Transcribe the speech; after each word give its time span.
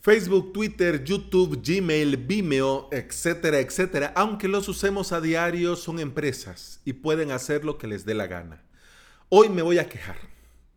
Facebook, 0.00 0.52
Twitter, 0.52 1.02
YouTube, 1.02 1.60
Gmail, 1.60 2.16
Vimeo, 2.16 2.88
etcétera, 2.92 3.58
etcétera, 3.58 4.12
aunque 4.14 4.46
los 4.46 4.68
usemos 4.68 5.12
a 5.12 5.20
diario, 5.20 5.74
son 5.74 5.98
empresas 5.98 6.80
y 6.84 6.92
pueden 6.92 7.32
hacer 7.32 7.64
lo 7.64 7.78
que 7.78 7.88
les 7.88 8.04
dé 8.04 8.14
la 8.14 8.28
gana. 8.28 8.62
Hoy 9.28 9.48
me 9.48 9.62
voy 9.62 9.78
a 9.78 9.88
quejar, 9.88 10.16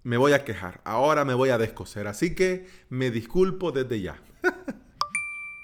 me 0.04 0.18
voy 0.18 0.34
a 0.34 0.44
quejar, 0.44 0.82
ahora 0.84 1.24
me 1.24 1.36
voy 1.36 1.50
a 1.50 1.58
descoser, 1.58 2.08
así 2.08 2.34
que 2.34 2.68
me 2.90 3.12
disculpo 3.12 3.72
desde 3.72 4.02
ya. 4.02 4.20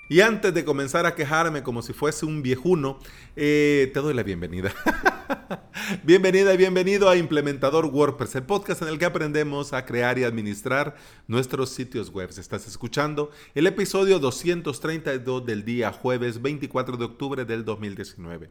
y 0.09 0.21
antes 0.21 0.53
de 0.53 0.63
comenzar 0.63 1.05
a 1.05 1.15
quejarme 1.15 1.63
como 1.63 1.81
si 1.81 1.93
fuese 1.93 2.25
un 2.25 2.41
viejuno, 2.41 2.99
eh, 3.35 3.91
te 3.93 3.99
doy 3.99 4.13
la 4.13 4.23
bienvenida. 4.23 4.71
Bienvenida 6.03 6.53
y 6.53 6.57
bienvenido 6.57 7.07
a 7.07 7.15
Implementador 7.15 7.85
WordPress, 7.85 8.35
el 8.35 8.43
podcast 8.43 8.81
en 8.81 8.87
el 8.89 8.97
que 8.97 9.05
aprendemos 9.05 9.73
a 9.73 9.85
crear 9.85 10.17
y 10.17 10.23
administrar 10.23 10.95
nuestros 11.27 11.69
sitios 11.69 12.09
web. 12.09 12.29
Estás 12.29 12.67
escuchando 12.67 13.31
el 13.55 13.67
episodio 13.67 14.19
232 14.19 15.45
del 15.45 15.63
día 15.63 15.93
jueves 15.93 16.41
24 16.41 16.97
de 16.97 17.05
octubre 17.05 17.45
del 17.45 17.63
2019. 17.63 18.49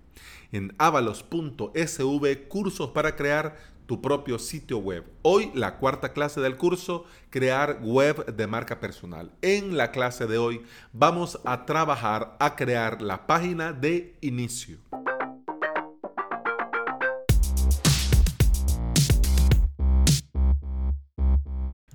En 0.52 0.74
avalos.sv, 0.78 2.48
cursos 2.48 2.90
para 2.90 3.16
crear 3.16 3.56
tu 3.86 4.02
propio 4.02 4.38
sitio 4.38 4.78
web. 4.78 5.04
Hoy 5.22 5.50
la 5.54 5.78
cuarta 5.78 6.12
clase 6.12 6.40
del 6.40 6.56
curso, 6.56 7.04
crear 7.30 7.78
web 7.82 8.34
de 8.34 8.46
marca 8.46 8.80
personal. 8.80 9.32
En 9.42 9.76
la 9.76 9.90
clase 9.90 10.26
de 10.26 10.38
hoy 10.38 10.62
vamos 10.92 11.40
a 11.44 11.64
trabajar 11.64 12.36
a 12.40 12.56
crear 12.56 13.00
la 13.00 13.26
página 13.26 13.72
de 13.72 14.16
inicio. 14.20 14.78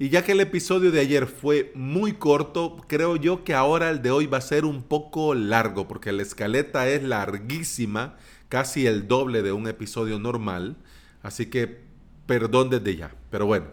Y 0.01 0.09
ya 0.09 0.23
que 0.23 0.31
el 0.31 0.39
episodio 0.39 0.89
de 0.89 0.99
ayer 0.99 1.27
fue 1.27 1.71
muy 1.75 2.13
corto, 2.13 2.77
creo 2.87 3.17
yo 3.17 3.43
que 3.43 3.53
ahora 3.53 3.91
el 3.91 4.01
de 4.01 4.09
hoy 4.09 4.25
va 4.25 4.39
a 4.39 4.41
ser 4.41 4.65
un 4.65 4.81
poco 4.81 5.35
largo, 5.35 5.87
porque 5.87 6.11
la 6.11 6.23
escaleta 6.23 6.89
es 6.89 7.03
larguísima, 7.03 8.17
casi 8.49 8.87
el 8.87 9.07
doble 9.07 9.43
de 9.43 9.51
un 9.51 9.67
episodio 9.67 10.17
normal. 10.17 10.76
Así 11.23 11.47
que 11.47 11.81
perdón 12.25 12.69
desde 12.69 12.95
ya. 12.95 13.15
Pero 13.29 13.45
bueno, 13.45 13.67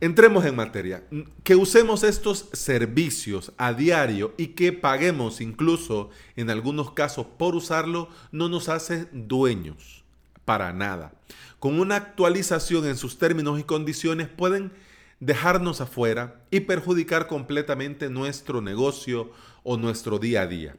entremos 0.00 0.44
en 0.44 0.56
materia. 0.56 1.04
Que 1.44 1.56
usemos 1.56 2.02
estos 2.02 2.48
servicios 2.52 3.52
a 3.56 3.72
diario 3.72 4.34
y 4.36 4.48
que 4.48 4.72
paguemos 4.72 5.40
incluso 5.40 6.10
en 6.36 6.50
algunos 6.50 6.92
casos 6.92 7.26
por 7.38 7.54
usarlo, 7.54 8.08
no 8.30 8.48
nos 8.48 8.68
hace 8.68 9.06
dueños. 9.12 10.04
Para 10.44 10.72
nada. 10.72 11.14
Con 11.58 11.78
una 11.78 11.96
actualización 11.96 12.86
en 12.86 12.96
sus 12.96 13.18
términos 13.18 13.60
y 13.60 13.62
condiciones 13.62 14.28
pueden 14.28 14.72
dejarnos 15.20 15.80
afuera 15.80 16.42
y 16.50 16.60
perjudicar 16.60 17.28
completamente 17.28 18.10
nuestro 18.10 18.60
negocio 18.60 19.30
o 19.62 19.76
nuestro 19.76 20.18
día 20.18 20.42
a 20.42 20.46
día. 20.48 20.76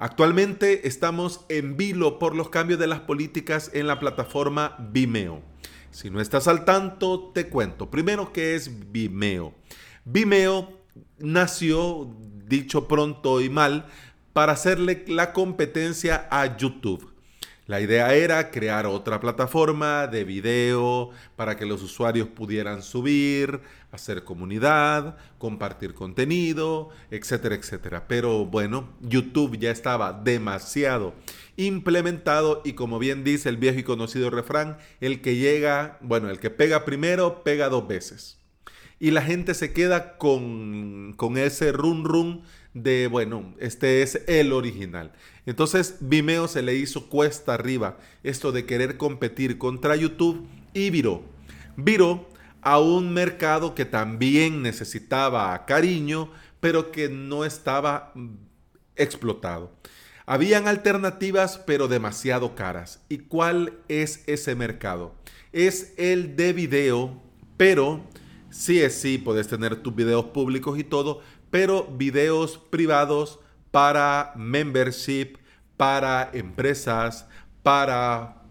Actualmente 0.00 0.86
estamos 0.86 1.44
en 1.48 1.76
vilo 1.76 2.20
por 2.20 2.36
los 2.36 2.50
cambios 2.50 2.78
de 2.78 2.86
las 2.86 3.00
políticas 3.00 3.72
en 3.74 3.88
la 3.88 3.98
plataforma 3.98 4.76
Vimeo. 4.78 5.42
Si 5.90 6.08
no 6.08 6.20
estás 6.20 6.46
al 6.46 6.64
tanto, 6.64 7.32
te 7.34 7.48
cuento. 7.48 7.90
Primero, 7.90 8.32
¿qué 8.32 8.54
es 8.54 8.92
Vimeo? 8.92 9.54
Vimeo 10.04 10.72
nació, 11.18 12.14
dicho 12.46 12.86
pronto 12.86 13.40
y 13.40 13.50
mal, 13.50 13.86
para 14.32 14.52
hacerle 14.52 15.04
la 15.08 15.32
competencia 15.32 16.28
a 16.30 16.56
YouTube. 16.56 17.07
La 17.68 17.82
idea 17.82 18.14
era 18.14 18.50
crear 18.50 18.86
otra 18.86 19.20
plataforma 19.20 20.06
de 20.06 20.24
video 20.24 21.10
para 21.36 21.58
que 21.58 21.66
los 21.66 21.82
usuarios 21.82 22.26
pudieran 22.26 22.82
subir, 22.82 23.60
hacer 23.92 24.24
comunidad, 24.24 25.18
compartir 25.36 25.92
contenido, 25.92 26.88
etcétera, 27.10 27.56
etcétera. 27.56 28.08
Pero 28.08 28.46
bueno, 28.46 28.88
YouTube 29.02 29.58
ya 29.58 29.70
estaba 29.70 30.14
demasiado 30.14 31.12
implementado 31.58 32.62
y 32.64 32.72
como 32.72 32.98
bien 32.98 33.22
dice 33.22 33.50
el 33.50 33.58
viejo 33.58 33.80
y 33.80 33.82
conocido 33.82 34.30
refrán, 34.30 34.78
el 35.02 35.20
que 35.20 35.36
llega, 35.36 35.98
bueno, 36.00 36.30
el 36.30 36.38
que 36.38 36.48
pega 36.48 36.86
primero, 36.86 37.44
pega 37.44 37.68
dos 37.68 37.86
veces. 37.86 38.38
Y 38.98 39.10
la 39.10 39.20
gente 39.20 39.52
se 39.52 39.74
queda 39.74 40.16
con, 40.16 41.12
con 41.18 41.36
ese 41.36 41.72
run 41.72 42.04
run 42.04 42.44
de, 42.74 43.06
bueno, 43.06 43.54
este 43.58 44.02
es 44.02 44.22
el 44.26 44.52
original. 44.52 45.12
Entonces 45.46 45.96
Vimeo 46.00 46.48
se 46.48 46.62
le 46.62 46.74
hizo 46.74 47.08
cuesta 47.08 47.54
arriba 47.54 47.98
esto 48.22 48.52
de 48.52 48.66
querer 48.66 48.96
competir 48.96 49.58
contra 49.58 49.96
YouTube 49.96 50.46
y 50.74 50.90
viró. 50.90 52.28
A 52.60 52.80
un 52.80 53.14
mercado 53.14 53.74
que 53.74 53.84
también 53.84 54.62
necesitaba 54.62 55.64
cariño, 55.64 56.30
pero 56.60 56.90
que 56.90 57.08
no 57.08 57.44
estaba 57.44 58.12
mm, 58.14 58.34
explotado. 58.96 59.72
Habían 60.26 60.68
alternativas, 60.68 61.56
pero 61.56 61.88
demasiado 61.88 62.54
caras. 62.54 63.00
¿Y 63.08 63.18
cuál 63.18 63.78
es 63.88 64.24
ese 64.26 64.54
mercado? 64.54 65.14
Es 65.52 65.94
el 65.96 66.36
de 66.36 66.52
video, 66.52 67.22
pero 67.56 68.04
sí 68.50 68.80
es 68.80 68.94
sí, 68.94 69.18
puedes 69.18 69.48
tener 69.48 69.76
tus 69.76 69.94
videos 69.94 70.26
públicos 70.26 70.78
y 70.78 70.84
todo, 70.84 71.22
pero 71.50 71.86
videos 71.86 72.58
privados 72.58 73.40
para 73.70 74.32
membership, 74.36 75.38
para 75.76 76.30
empresas, 76.32 77.26
para 77.62 78.42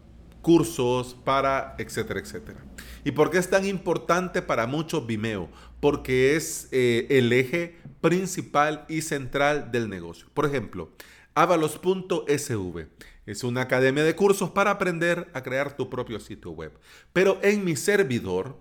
cursos, 0.41 1.15
para 1.25 1.75
etcétera, 1.77 2.19
etcétera. 2.19 2.63
¿Y 3.03 3.11
por 3.11 3.31
qué 3.31 3.37
es 3.37 3.49
tan 3.49 3.65
importante 3.65 4.41
para 4.41 4.67
muchos 4.67 5.05
Vimeo? 5.05 5.49
Porque 5.79 6.35
es 6.35 6.69
eh, 6.71 7.07
el 7.09 7.31
eje 7.33 7.77
principal 8.01 8.85
y 8.89 9.01
central 9.01 9.71
del 9.71 9.89
negocio. 9.89 10.27
Por 10.33 10.45
ejemplo, 10.45 10.91
avalos.sv 11.35 12.87
es 13.25 13.43
una 13.43 13.61
academia 13.61 14.03
de 14.03 14.15
cursos 14.15 14.51
para 14.51 14.71
aprender 14.71 15.29
a 15.33 15.43
crear 15.43 15.75
tu 15.75 15.89
propio 15.89 16.19
sitio 16.19 16.51
web. 16.51 16.71
Pero 17.11 17.39
en 17.43 17.65
mi 17.65 17.75
servidor 17.75 18.57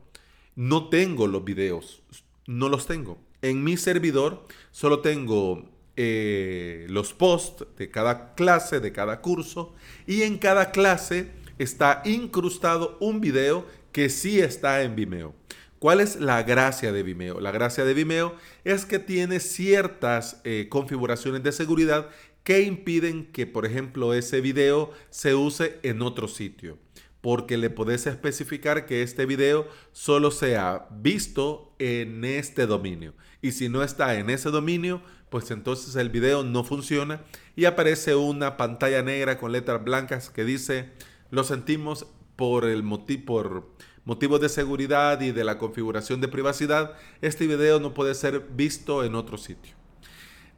no 0.57 0.89
tengo 0.89 1.27
los 1.27 1.45
videos, 1.45 2.03
no 2.47 2.69
los 2.69 2.87
tengo. 2.87 3.26
En 3.43 3.63
mi 3.63 3.77
servidor 3.77 4.47
solo 4.71 5.01
tengo 5.01 5.69
eh, 5.97 6.87
los 6.89 7.15
posts 7.15 7.67
de 7.77 7.91
cada 7.91 8.35
clase, 8.35 8.81
de 8.81 8.93
cada 8.93 9.21
curso, 9.21 9.75
y 10.07 10.23
en 10.23 10.39
cada 10.39 10.71
clase 10.71 11.31
está 11.59 12.03
incrustado 12.05 12.99
un 13.01 13.21
video 13.21 13.67
que 13.93 14.09
sí 14.11 14.41
está 14.41 14.83
en 14.83 14.95
Vimeo. 14.95 15.35
¿Cuál 15.79 16.01
es 16.01 16.17
la 16.17 16.43
gracia 16.43 16.93
de 16.93 17.03
Vimeo? 17.03 17.41
La 17.41 17.51
gracia 17.51 17.85
de 17.85 17.95
Vimeo 17.95 18.35
es 18.65 18.87
que 18.87 18.99
tiene 18.99 19.41
ciertas 19.41 20.41
eh, 20.45 20.67
configuraciones 20.69 21.43
de 21.43 21.53
seguridad 21.53 22.09
que 22.43 22.63
impiden 22.63 23.27
que, 23.27 23.47
por 23.47 23.67
ejemplo, 23.67 24.15
ese 24.15 24.41
video 24.41 24.93
se 25.11 25.35
use 25.35 25.79
en 25.83 26.01
otro 26.03 26.29
sitio 26.29 26.79
porque 27.27 27.57
le 27.57 27.71
podés 27.71 28.07
especificar 28.07 28.87
que 28.87 29.03
este 29.03 29.27
video 29.27 29.67
solo 29.91 30.31
sea 30.31 30.87
visto 30.93 31.75
en 31.81 32.25
este 32.25 32.69
dominio. 32.69 33.15
Y 33.43 33.51
si 33.51 33.69
no 33.69 33.83
está 33.83 34.15
en 34.15 34.31
ese 34.31 34.51
dominio, 34.51 35.03
pues 35.29 35.51
entonces 35.51 35.97
el 35.97 36.09
video 36.09 36.45
no 36.45 36.63
funciona 36.63 37.25
y 37.57 37.65
aparece 37.65 38.15
una 38.15 38.57
pantalla 38.57 39.03
negra 39.03 39.39
con 39.39 39.51
letras 39.51 39.83
blancas 39.83 40.31
que 40.31 40.45
dice, 40.45 40.93
lo 41.33 41.43
sentimos 41.43 42.07
por 42.37 42.65
el 42.65 42.85
motivo, 42.85 43.25
por 43.27 43.71
motivos 44.05 44.41
de 44.41 44.49
seguridad 44.49 45.21
y 45.21 45.33
de 45.33 45.43
la 45.43 45.59
configuración 45.59 46.21
de 46.21 46.29
privacidad, 46.29 46.93
este 47.23 47.49
video 47.49 47.81
no 47.81 47.93
puede 47.93 48.15
ser 48.15 48.47
visto 48.55 49.03
en 49.03 49.17
otro 49.17 49.37
sitio. 49.37 49.75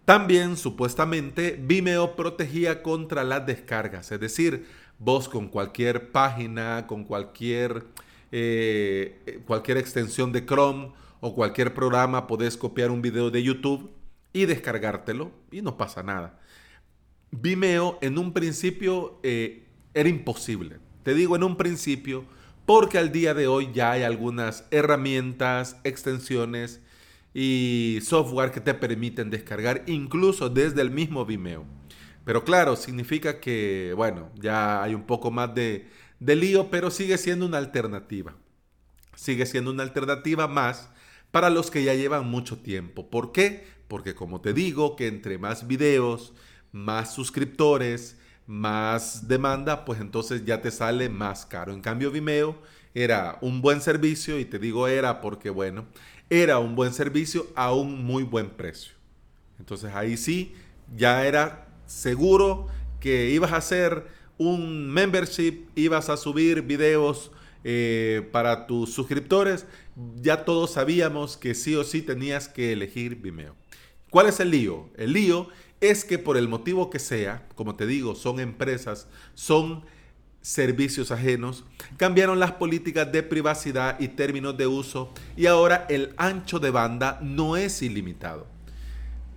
También, 0.05 0.57
supuestamente, 0.57 1.59
Vimeo 1.63 2.17
protegía 2.17 2.83
contra 2.83 3.25
las 3.25 3.45
descargas, 3.45 4.11
es 4.11 4.19
decir, 4.19 4.67
vos 4.99 5.29
con 5.29 5.49
cualquier 5.49 6.11
página, 6.13 6.87
con 6.87 7.05
cualquier, 7.05 7.87
eh, 8.33 9.43
cualquier 9.47 9.79
extensión 9.79 10.33
de 10.33 10.45
Chrome 10.45 10.93
o 11.21 11.35
cualquier 11.35 11.75
programa 11.75 12.27
podés 12.27 12.57
copiar 12.57 12.91
un 12.91 13.03
video 13.03 13.31
de 13.31 13.43
YouTube 13.43 13.91
y 14.33 14.47
descargártelo 14.47 15.33
y 15.51 15.63
no 15.63 15.77
pasa 15.77 16.03
nada. 16.03 16.39
Vimeo 17.31 17.99
en 18.01 18.19
un 18.19 18.33
principio 18.33 19.21
eh, 19.23 19.67
era 19.95 20.09
imposible. 20.09 20.77
Te 21.03 21.15
digo 21.15 21.37
en 21.37 21.43
un 21.43 21.57
principio 21.57 22.25
porque 22.67 22.99
al 22.99 23.13
día 23.13 23.35
de 23.35 23.47
hoy 23.47 23.71
ya 23.73 23.93
hay 23.93 24.03
algunas 24.03 24.67
herramientas, 24.71 25.77
extensiones 25.85 26.81
y 27.35 27.99
software 28.03 28.51
que 28.51 28.61
te 28.61 28.75
permiten 28.75 29.31
descargar 29.31 29.85
incluso 29.87 30.49
desde 30.49 30.83
el 30.83 30.91
mismo 30.91 31.25
Vimeo. 31.25 31.78
Pero 32.29 32.45
claro, 32.45 32.77
significa 32.77 33.41
que, 33.41 33.95
bueno, 33.97 34.31
ya 34.35 34.83
hay 34.83 34.95
un 34.95 35.05
poco 35.05 35.31
más 35.31 35.55
de, 35.55 35.89
de 36.21 36.37
lío, 36.37 36.69
pero 36.69 36.91
sigue 36.91 37.17
siendo 37.17 37.47
una 37.47 37.57
alternativa. 37.57 38.37
Sigue 39.17 39.47
siendo 39.47 39.71
una 39.71 39.83
alternativa 39.83 40.47
más 40.47 40.91
para 41.31 41.49
los 41.49 41.71
que 41.71 41.85
ya 41.85 41.95
llevan 41.95 42.29
mucho 42.29 42.59
tiempo. 42.59 43.09
¿Por 43.09 43.33
qué? 43.33 43.67
Porque 43.89 44.15
como 44.15 44.43
te 44.43 44.53
digo, 44.53 44.95
que 44.95 45.07
entre 45.07 45.39
más 45.39 45.67
videos, 45.67 46.35
más 46.71 47.15
suscriptores, 47.15 48.19
más 48.47 49.27
demanda, 49.27 49.87
pues 49.87 49.99
entonces 49.99 50.45
ya 50.45 50.61
te 50.61 50.71
sale 50.71 51.09
más 51.09 51.47
caro. 51.47 51.73
En 51.73 51.81
cambio, 51.81 52.11
Vimeo 52.11 52.61
era 52.93 53.39
un 53.41 53.63
buen 53.63 53.81
servicio 53.81 54.39
y 54.39 54.45
te 54.45 54.59
digo 54.59 54.87
era 54.87 55.23
porque, 55.23 55.49
bueno, 55.49 55.87
era 56.29 56.59
un 56.59 56.77
buen 56.77 56.93
servicio 56.93 57.47
a 57.57 57.73
un 57.73 58.05
muy 58.05 58.23
buen 58.23 58.51
precio. 58.51 58.93
Entonces 59.59 59.95
ahí 59.95 60.19
sí, 60.19 60.55
ya 60.95 61.27
era 61.27 61.68
seguro 61.89 62.69
que 63.01 63.31
ibas 63.31 63.53
a 63.53 63.57
hacer 63.57 64.07
un 64.37 64.89
membership, 64.93 65.67
ibas 65.75 66.09
a 66.09 66.17
subir 66.17 66.63
videos 66.63 67.33
eh, 67.65 68.29
para 68.31 68.69
tus 68.69 68.93
suscriptores, 68.93 69.67
ya 70.23 70.45
todos 70.45 70.73
sabíamos 70.73 71.37
que 71.37 71.55
sí 71.55 71.75
o 71.75 71.83
sí 71.83 72.03
tenías 72.03 72.49
que 72.49 72.73
elegir 72.73 73.17
Vimeo. 73.17 73.57
¿Cuál 74.11 74.29
es 74.29 74.39
el 74.39 74.51
lío? 74.53 74.89
El 74.97 75.13
lío 75.13 75.49
es 75.81 76.05
que 76.05 76.19
por 76.19 76.37
el 76.37 76.49
motivo 76.49 76.89
que 76.89 76.99
sea, 76.99 77.47
como 77.57 77.75
te 77.75 77.87
digo, 77.87 78.15
son 78.15 78.39
empresas, 78.39 79.09
son 79.35 79.85
servicios 80.41 81.11
ajenos, 81.11 81.65
cambiaron 81.97 82.39
las 82.39 82.53
políticas 82.53 83.11
de 83.11 83.23
privacidad 83.23 83.99
y 83.99 84.09
términos 84.09 84.57
de 84.57 84.67
uso 84.67 85.13
y 85.37 85.47
ahora 85.47 85.85
el 85.89 86.15
ancho 86.17 86.59
de 86.59 86.71
banda 86.71 87.19
no 87.23 87.57
es 87.57 87.83
ilimitado. 87.83 88.58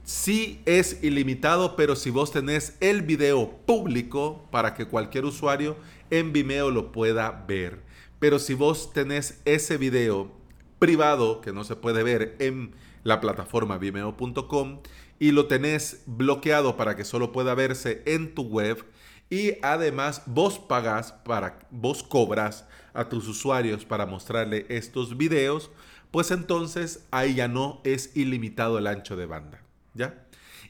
Sí 0.04 0.62
es 0.66 1.04
ilimitado, 1.04 1.76
pero 1.76 1.96
si 1.96 2.10
vos 2.10 2.32
tenés 2.32 2.76
el 2.80 3.02
video 3.02 3.58
público 3.66 4.48
para 4.52 4.74
que 4.74 4.86
cualquier 4.86 5.26
usuario 5.26 5.78
en 6.10 6.34
Vimeo 6.34 6.72
lo 6.72 6.92
pueda 6.92 7.46
ver. 7.48 7.82
Pero 8.20 8.40
si 8.40 8.54
vos 8.54 8.94
tenés 8.94 9.42
ese 9.46 9.78
video 9.78 10.32
privado 10.80 11.42
que 11.42 11.54
no 11.54 11.64
se 11.64 11.76
puede 11.76 12.04
ver 12.04 12.36
en 12.40 12.74
la 13.04 13.22
plataforma 13.22 13.78
vimeo.com 13.78 14.80
y 15.20 15.32
lo 15.32 15.48
tenés 15.48 16.02
bloqueado 16.08 16.78
para 16.78 16.96
que 16.96 17.06
solo 17.06 17.32
pueda 17.32 17.54
verse 17.54 18.02
en 18.06 18.34
tu 18.34 18.44
web 18.44 18.84
y 19.30 19.54
además 19.62 20.24
vos 20.26 20.60
pagas 20.60 21.14
para 21.14 21.60
vos 21.72 22.04
cobras 22.04 22.68
a 22.94 23.08
tus 23.08 23.28
usuarios 23.28 23.86
para 23.86 24.06
mostrarle 24.06 24.66
estos 24.70 25.16
videos, 25.18 25.72
pues 26.12 26.32
entonces 26.32 27.08
ahí 27.12 27.36
ya 27.36 27.48
no 27.48 27.80
es 27.84 28.16
ilimitado 28.16 28.78
el 28.78 28.88
ancho 28.88 29.16
de 29.16 29.26
banda, 29.26 29.61
¿ya? 29.94 30.26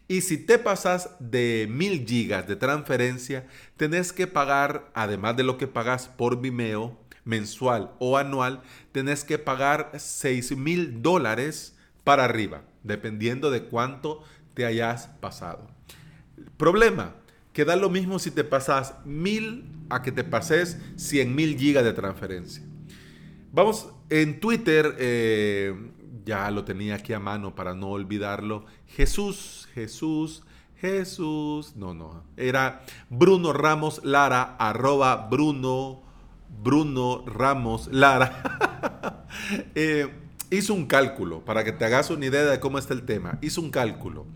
Y 0.08 0.22
si 0.22 0.38
te 0.38 0.60
pasas 0.60 1.12
de 1.20 1.68
mil 1.70 2.06
gigas 2.06 2.48
de 2.48 2.56
transferencia, 2.56 3.48
tenés 3.78 4.12
que 4.12 4.28
pagar, 4.28 4.92
además 4.94 5.38
de 5.38 5.44
lo 5.44 5.58
que 5.58 5.68
pagas 5.68 6.08
por 6.10 6.42
Vimeo, 6.42 7.00
mensual 7.24 7.92
o 8.00 8.18
anual, 8.18 8.62
tenés 8.92 9.24
que 9.24 9.38
pagar 9.38 9.92
6 9.96 10.58
mil 10.58 11.02
dólares 11.02 11.78
para 12.04 12.26
arriba, 12.26 12.64
dependiendo 12.84 13.52
de 13.52 13.64
cuánto 13.64 14.24
te 14.54 14.66
hayas 14.66 15.08
pasado. 15.20 15.70
Problema, 16.58 17.16
que 17.54 17.66
da 17.66 17.76
lo 17.76 17.90
mismo 17.90 18.20
si 18.20 18.32
te 18.32 18.44
pasas 18.44 18.96
mil 19.06 19.66
a 19.90 20.02
que 20.02 20.12
te 20.12 20.24
pases 20.24 20.78
100 20.96 21.36
mil 21.36 21.58
gigas 21.58 21.84
de 21.84 21.94
transferencia. 21.94 22.64
Vamos, 23.52 23.90
en 24.10 24.40
Twitter, 24.40 24.96
eh, 24.98 25.74
ya 26.26 26.50
lo 26.52 26.64
tenía 26.64 26.96
aquí 26.96 27.14
a 27.14 27.20
mano 27.20 27.56
para 27.56 27.74
no 27.74 27.90
olvidarlo, 27.90 28.66
Jesús, 28.88 29.68
Jesús, 29.74 30.44
Jesús, 30.80 31.76
no, 31.76 31.94
no, 31.94 32.24
era 32.38 32.84
Bruno 33.10 33.54
Ramos 33.54 34.02
Lara, 34.04 34.56
arroba 34.58 35.28
Bruno 35.30 36.04
Bruno 36.50 37.24
Ramos 37.26 37.88
Lara, 37.92 39.28
eh, 39.76 40.10
hizo 40.50 40.74
un 40.74 40.86
cálculo, 40.86 41.46
para 41.46 41.64
que 41.64 41.72
te 41.72 41.86
hagas 41.86 42.10
una 42.10 42.26
idea 42.26 42.44
de 42.44 42.60
cómo 42.60 42.78
está 42.78 42.94
el 42.94 43.04
tema, 43.04 43.40
hizo 43.42 43.62
un 43.62 43.72
cálculo. 43.72 44.28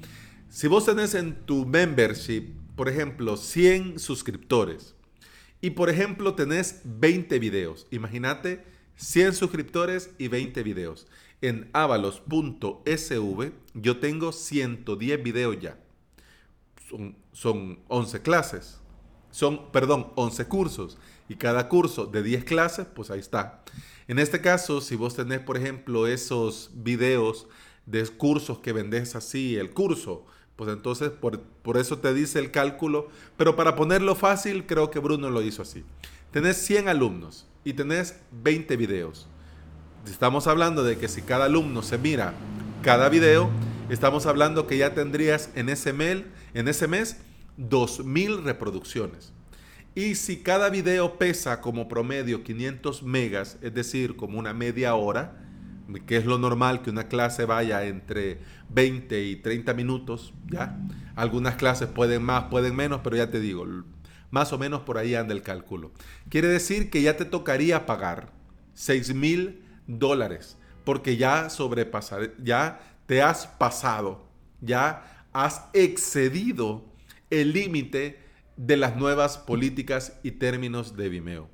Si 0.49 0.67
vos 0.67 0.85
tenés 0.85 1.15
en 1.15 1.45
tu 1.45 1.65
membership, 1.65 2.53
por 2.75 2.89
ejemplo, 2.89 3.37
100 3.37 3.99
suscriptores 3.99 4.95
y, 5.61 5.71
por 5.71 5.89
ejemplo, 5.89 6.35
tenés 6.35 6.81
20 6.85 7.39
videos, 7.39 7.87
imagínate 7.91 8.63
100 8.95 9.33
suscriptores 9.33 10.11
y 10.17 10.27
20 10.27 10.63
videos. 10.63 11.07
En 11.41 11.69
avalos.sv 11.73 13.51
yo 13.73 13.97
tengo 13.99 14.31
110 14.31 15.23
videos 15.23 15.59
ya. 15.59 15.77
Son, 16.89 17.15
son 17.33 17.79
11 17.87 18.21
clases. 18.21 18.79
Son, 19.31 19.71
perdón, 19.71 20.11
11 20.15 20.45
cursos 20.45 20.97
y 21.27 21.35
cada 21.35 21.67
curso 21.67 22.05
de 22.05 22.23
10 22.23 22.45
clases, 22.45 22.85
pues 22.85 23.11
ahí 23.11 23.19
está. 23.19 23.63
En 24.07 24.19
este 24.19 24.39
caso, 24.39 24.81
si 24.81 24.95
vos 24.95 25.15
tenés, 25.15 25.39
por 25.39 25.57
ejemplo, 25.57 26.07
esos 26.07 26.71
videos 26.73 27.47
de 27.85 28.05
cursos 28.07 28.59
que 28.59 28.73
vendés 28.73 29.15
así, 29.15 29.57
el 29.57 29.71
curso, 29.71 30.25
pues 30.55 30.69
entonces 30.69 31.09
por, 31.09 31.41
por 31.41 31.77
eso 31.77 31.99
te 31.99 32.13
dice 32.13 32.39
el 32.39 32.51
cálculo. 32.51 33.09
Pero 33.37 33.55
para 33.55 33.75
ponerlo 33.75 34.15
fácil, 34.15 34.65
creo 34.65 34.89
que 34.89 34.99
Bruno 34.99 35.29
lo 35.29 35.41
hizo 35.41 35.63
así. 35.63 35.83
Tenés 36.31 36.57
100 36.57 36.87
alumnos 36.87 37.47
y 37.63 37.73
tenés 37.73 38.19
20 38.31 38.77
videos. 38.77 39.27
Estamos 40.07 40.47
hablando 40.47 40.83
de 40.83 40.97
que 40.97 41.07
si 41.07 41.23
cada 41.23 41.45
alumno 41.45 41.81
se 41.81 41.97
mira 41.97 42.33
cada 42.83 43.09
video, 43.09 43.49
estamos 43.89 44.27
hablando 44.27 44.67
que 44.67 44.77
ya 44.77 44.93
tendrías 44.93 45.49
en 45.55 45.67
ese, 45.67 45.93
mail, 45.93 46.25
en 46.53 46.67
ese 46.67 46.87
mes 46.87 47.17
2.000 47.57 48.43
reproducciones. 48.43 49.33
Y 49.95 50.15
si 50.15 50.37
cada 50.37 50.69
video 50.69 51.17
pesa 51.17 51.59
como 51.59 51.87
promedio 51.87 52.43
500 52.43 53.03
megas, 53.03 53.57
es 53.61 53.73
decir, 53.73 54.15
como 54.15 54.37
una 54.37 54.53
media 54.53 54.93
hora, 54.95 55.41
que 56.05 56.17
es 56.17 56.25
lo 56.25 56.37
normal 56.37 56.81
que 56.81 56.91
una 56.91 57.07
clase 57.07 57.45
vaya 57.45 57.85
entre 57.85 58.39
20 58.69 59.23
y 59.23 59.35
30 59.37 59.73
minutos, 59.73 60.33
¿ya? 60.49 60.77
Algunas 61.15 61.55
clases 61.55 61.87
pueden 61.87 62.23
más, 62.23 62.45
pueden 62.45 62.75
menos, 62.75 63.01
pero 63.03 63.15
ya 63.15 63.31
te 63.31 63.39
digo, 63.39 63.65
más 64.29 64.53
o 64.53 64.57
menos 64.57 64.81
por 64.81 64.97
ahí 64.97 65.15
anda 65.15 65.33
el 65.33 65.41
cálculo. 65.41 65.91
Quiere 66.29 66.47
decir 66.47 66.89
que 66.89 67.01
ya 67.01 67.17
te 67.17 67.25
tocaría 67.25 67.85
pagar 67.85 68.31
6 68.73 69.15
mil 69.15 69.64
dólares, 69.87 70.57
porque 70.83 71.17
ya 71.17 71.49
sobrepasar, 71.49 72.33
ya 72.43 72.79
te 73.05 73.21
has 73.21 73.47
pasado, 73.47 74.25
ya 74.61 75.27
has 75.33 75.65
excedido 75.73 76.85
el 77.29 77.53
límite 77.53 78.19
de 78.57 78.77
las 78.77 78.95
nuevas 78.95 79.37
políticas 79.37 80.19
y 80.23 80.31
términos 80.31 80.95
de 80.95 81.09
Vimeo. 81.09 81.49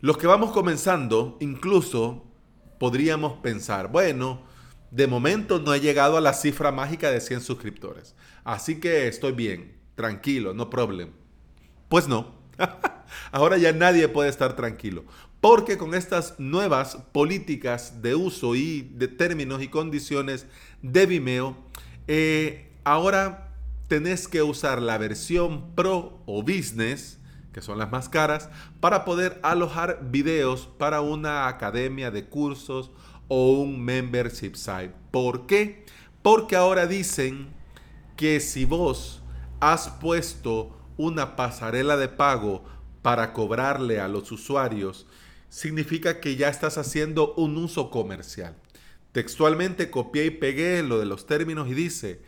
Los 0.00 0.18
que 0.18 0.26
vamos 0.26 0.52
comenzando, 0.52 1.38
incluso 1.40 2.26
podríamos 2.78 3.38
pensar, 3.40 3.90
bueno, 3.90 4.42
de 4.90 5.06
momento 5.06 5.58
no 5.58 5.74
he 5.74 5.80
llegado 5.80 6.16
a 6.16 6.20
la 6.20 6.34
cifra 6.34 6.70
mágica 6.70 7.10
de 7.10 7.20
100 7.20 7.40
suscriptores, 7.40 8.14
así 8.44 8.78
que 8.78 9.08
estoy 9.08 9.32
bien, 9.32 9.76
tranquilo, 9.94 10.52
no 10.52 10.68
problem. 10.68 11.12
Pues 11.88 12.08
no, 12.08 12.34
ahora 13.32 13.56
ya 13.56 13.72
nadie 13.72 14.08
puede 14.08 14.28
estar 14.28 14.54
tranquilo, 14.54 15.04
porque 15.48 15.78
con 15.78 15.94
estas 15.94 16.34
nuevas 16.40 16.98
políticas 17.12 18.02
de 18.02 18.16
uso 18.16 18.56
y 18.56 18.80
de 18.96 19.06
términos 19.06 19.62
y 19.62 19.68
condiciones 19.68 20.44
de 20.82 21.06
Vimeo, 21.06 21.56
eh, 22.08 22.72
ahora 22.82 23.52
tenés 23.86 24.26
que 24.26 24.42
usar 24.42 24.82
la 24.82 24.98
versión 24.98 25.72
Pro 25.76 26.18
o 26.26 26.42
Business, 26.42 27.20
que 27.52 27.62
son 27.62 27.78
las 27.78 27.92
más 27.92 28.08
caras, 28.08 28.50
para 28.80 29.04
poder 29.04 29.38
alojar 29.44 30.00
videos 30.10 30.66
para 30.78 31.00
una 31.00 31.46
academia 31.46 32.10
de 32.10 32.24
cursos 32.24 32.90
o 33.28 33.52
un 33.52 33.80
membership 33.84 34.56
site. 34.56 34.94
¿Por 35.12 35.46
qué? 35.46 35.86
Porque 36.22 36.56
ahora 36.56 36.88
dicen 36.88 37.54
que 38.16 38.40
si 38.40 38.64
vos 38.64 39.22
has 39.60 39.90
puesto 39.90 40.76
una 40.96 41.36
pasarela 41.36 41.96
de 41.96 42.08
pago 42.08 42.64
para 43.00 43.32
cobrarle 43.32 44.00
a 44.00 44.08
los 44.08 44.32
usuarios, 44.32 45.06
significa 45.48 46.20
que 46.20 46.36
ya 46.36 46.48
estás 46.48 46.78
haciendo 46.78 47.34
un 47.34 47.56
uso 47.56 47.90
comercial. 47.90 48.56
Textualmente 49.12 49.90
copié 49.90 50.26
y 50.26 50.30
pegué 50.30 50.82
lo 50.82 50.98
de 50.98 51.06
los 51.06 51.26
términos 51.26 51.68
y 51.68 51.74
dice, 51.74 52.20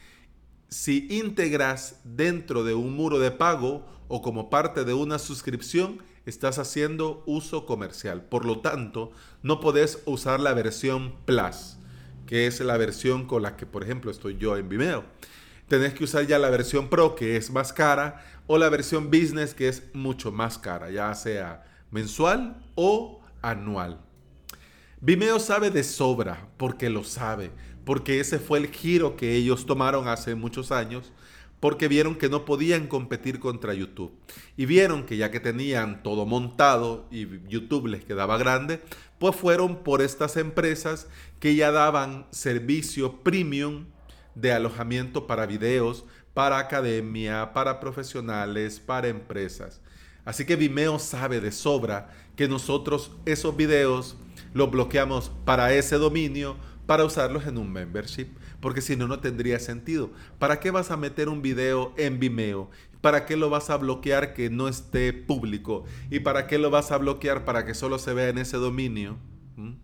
si 0.69 1.07
integras 1.11 2.01
dentro 2.05 2.65
de 2.65 2.75
un 2.75 2.95
muro 2.95 3.19
de 3.19 3.31
pago 3.31 3.87
o 4.09 4.23
como 4.23 4.51
parte 4.51 4.85
de 4.85 4.95
una 4.95 5.19
suscripción, 5.19 6.03
estás 6.25 6.59
haciendo 6.59 7.23
uso 7.27 7.67
comercial. 7.67 8.23
Por 8.23 8.45
lo 8.45 8.61
tanto, 8.61 9.13
no 9.43 9.61
podés 9.61 10.03
usar 10.07 10.41
la 10.41 10.55
versión 10.55 11.15
Plus, 11.25 11.77
que 12.27 12.47
es 12.47 12.61
la 12.61 12.77
versión 12.77 13.27
con 13.27 13.43
la 13.43 13.57
que, 13.57 13.67
por 13.67 13.83
ejemplo, 13.83 14.11
estoy 14.11 14.37
yo 14.39 14.57
en 14.57 14.69
Vimeo. 14.69 15.05
Tenés 15.69 15.93
que 15.93 16.05
usar 16.05 16.27
ya 16.27 16.39
la 16.39 16.51
versión 16.51 16.89
Pro, 16.89 17.15
que 17.15 17.37
es 17.37 17.51
más 17.51 17.73
cara, 17.73 18.25
o 18.47 18.57
la 18.57 18.71
versión 18.71 19.11
Business, 19.11 19.53
que 19.53 19.69
es 19.69 19.83
mucho 19.93 20.33
más 20.33 20.59
cara, 20.59 20.91
ya 20.91 21.15
sea 21.15 21.68
mensual 21.91 22.63
o 22.75 23.21
anual. 23.43 24.01
Vimeo 25.01 25.39
sabe 25.39 25.71
de 25.71 25.85
sobra, 25.85 26.49
porque 26.57 26.91
lo 26.91 27.05
sabe 27.05 27.51
porque 27.89 28.21
ese 28.21 28.39
fue 28.39 28.59
el 28.59 28.67
giro 28.67 29.17
que 29.17 29.35
ellos 29.35 29.65
tomaron 29.65 30.09
hace 30.09 30.35
muchos 30.35 30.73
años, 30.73 31.11
porque 31.59 31.89
vieron 31.89 32.17
que 32.17 32.29
no 32.29 32.45
podían 32.45 32.87
competir 32.87 33.41
contra 33.41 33.73
YouTube. 33.73 34.13
Y 34.59 34.67
vieron 34.67 35.07
que 35.07 35.17
ya 35.17 35.31
que 35.31 35.41
tenían 35.41 36.03
todo 36.03 36.27
montado 36.27 37.07
y 37.11 37.27
YouTube 37.49 37.87
les 37.87 38.05
quedaba 38.05 38.37
grande, 38.37 38.83
pues 39.19 39.35
fueron 39.35 39.85
por 39.85 40.03
estas 40.03 40.37
empresas 40.37 41.09
que 41.41 41.55
ya 41.55 41.71
daban 41.71 42.27
servicio 42.31 43.23
premium 43.23 43.87
de 44.35 44.53
alojamiento 44.53 45.27
para 45.27 45.47
videos, 45.47 46.05
para 46.35 46.59
academia, 46.59 47.55
para 47.55 47.81
profesionales, 47.81 48.81
para 48.81 49.09
empresas. 49.09 49.81
Así 50.29 50.45
que 50.45 50.57
Vimeo 50.57 50.99
sabe 50.99 51.41
de 51.41 51.51
sobra 51.51 52.11
que 52.37 52.49
nosotros 52.49 53.13
esos 53.25 53.57
videos 53.57 54.19
los 54.53 54.71
bloqueamos 54.71 55.33
para 55.47 55.73
ese 55.73 55.97
dominio 55.97 56.59
para 56.85 57.07
usarlos 57.07 57.47
en 57.47 57.57
un 57.57 57.73
membership, 57.73 58.27
porque 58.61 58.83
si 58.83 58.95
no, 58.95 59.09
no 59.09 59.21
tendría 59.21 59.59
sentido. 59.59 60.11
¿Para 60.39 60.61
qué 60.61 60.71
vas 60.71 60.91
a 60.91 60.99
meter 60.99 61.31
un 61.31 61.41
video 61.41 61.95
en 61.97 62.21
Vimeo? 62.21 62.69
¿Para 63.01 63.25
qué 63.25 63.39
lo 63.39 63.49
vas 63.49 63.71
a 63.71 63.79
bloquear 63.79 64.35
que 64.35 64.51
no 64.51 64.69
esté 64.69 65.15
público? 65.15 65.87
¿Y 66.11 66.21
para 66.21 66.47
qué 66.47 66.59
lo 66.59 66.69
vas 66.69 66.93
a 66.93 66.99
bloquear 66.99 67.47
para 67.47 67.65
que 67.65 67.73
solo 67.73 67.99
se 67.99 68.13
vea 68.13 68.29
en 68.29 68.37
ese 68.37 68.59
dominio? 68.59 69.17
¿Mm? 69.57 69.77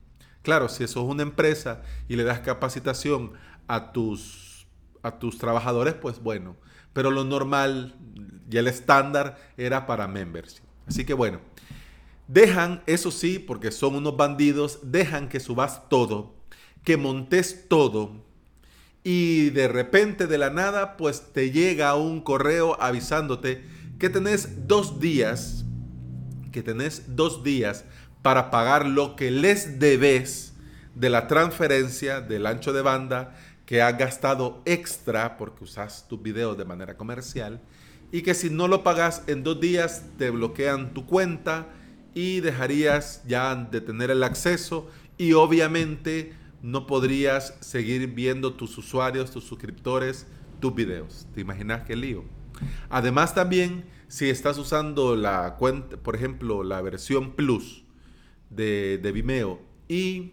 Claro, 0.43 0.69
si 0.69 0.85
eso 0.85 1.03
es 1.03 1.09
una 1.09 1.23
empresa 1.23 1.81
y 2.07 2.17
le 2.17 2.25
das 2.25 2.41
capacitación 2.41 3.33
a 3.67 3.93
tus, 3.93 4.67
a 5.03 5.19
tus 5.19 5.39
trabajadores, 5.39 5.95
pues 5.95 6.21
bueno. 6.21 6.55
Pero 6.95 7.11
lo 7.11 7.25
normal 7.25 7.95
y 8.51 8.57
el 8.57 8.67
estándar 8.67 9.37
era 9.59 9.87
para 9.87 10.09
membership. 10.09 10.63
Así 10.87 11.05
que 11.05 11.13
bueno, 11.13 11.41
dejan, 12.29 12.83
eso 12.87 13.11
sí, 13.11 13.39
porque 13.39 13.71
son 13.71 13.97
unos 13.97 14.17
bandidos, 14.17 14.79
dejan 14.83 15.29
que 15.29 15.41
subas 15.41 15.89
todo 15.91 16.35
que 16.85 16.97
montes 16.97 17.67
todo 17.69 18.23
y 19.03 19.51
de 19.51 19.69
repente 19.69 20.27
de 20.27 20.39
la 20.39 20.51
nada 20.51 20.97
pues 20.97 21.33
te 21.33 21.51
llega 21.51 21.95
un 21.95 22.21
correo 22.21 22.81
avisándote 22.81 23.65
que 23.99 24.11
tenés 24.11 24.69
dos 24.69 25.01
días, 25.01 25.65
que 26.53 26.63
tenés 26.63 27.17
dos 27.17 27.43
días 27.43 27.85
para 28.23 28.51
pagar 28.51 28.87
lo 28.87 29.17
que 29.17 29.31
les 29.31 29.79
debes 29.79 30.53
de 30.95 31.11
la 31.11 31.27
transferencia 31.27 32.21
del 32.21 32.47
ancho 32.47 32.73
de 32.73 32.83
banda 32.83 33.35
que 33.67 33.83
has 33.83 33.97
gastado 33.97 34.63
extra 34.65 35.37
porque 35.37 35.65
usas 35.65 36.07
tus 36.09 36.23
videos 36.23 36.57
de 36.59 36.65
manera 36.65 36.97
comercial 36.97 37.61
y 38.13 38.23
que 38.23 38.35
si 38.35 38.51
no 38.51 38.69
lo 38.69 38.83
pagas 38.83 39.23
en 39.27 39.43
dos 39.43 39.61
días 39.61 40.05
te 40.19 40.31
bloquean 40.31 40.95
tu 40.95 41.07
cuenta 41.07 41.67
y 42.15 42.41
dejarías 42.41 43.23
ya 43.27 43.55
de 43.55 43.81
tener 43.81 44.11
el 44.11 44.23
acceso 44.23 44.89
y 45.19 45.33
obviamente 45.33 46.35
no 46.63 46.87
podrías 46.87 47.57
seguir 47.61 48.07
viendo 48.09 48.55
tus 48.55 48.79
usuarios, 48.79 49.31
tus 49.31 49.45
suscriptores, 49.45 50.27
tus 50.61 50.75
videos. 50.75 51.27
¿Te 51.35 51.41
imaginas 51.41 51.83
qué 51.83 51.97
lío? 51.97 52.25
Además 52.89 53.35
también, 53.35 53.85
si 54.09 54.31
estás 54.31 54.59
usando 54.59 55.17
la 55.17 55.57
cuenta, 55.59 55.97
por 55.97 56.15
ejemplo, 56.17 56.63
la 56.63 56.81
versión 56.81 57.33
Plus 57.33 57.85
de, 58.51 59.11
Vimeo 59.13 59.61
y 59.89 60.33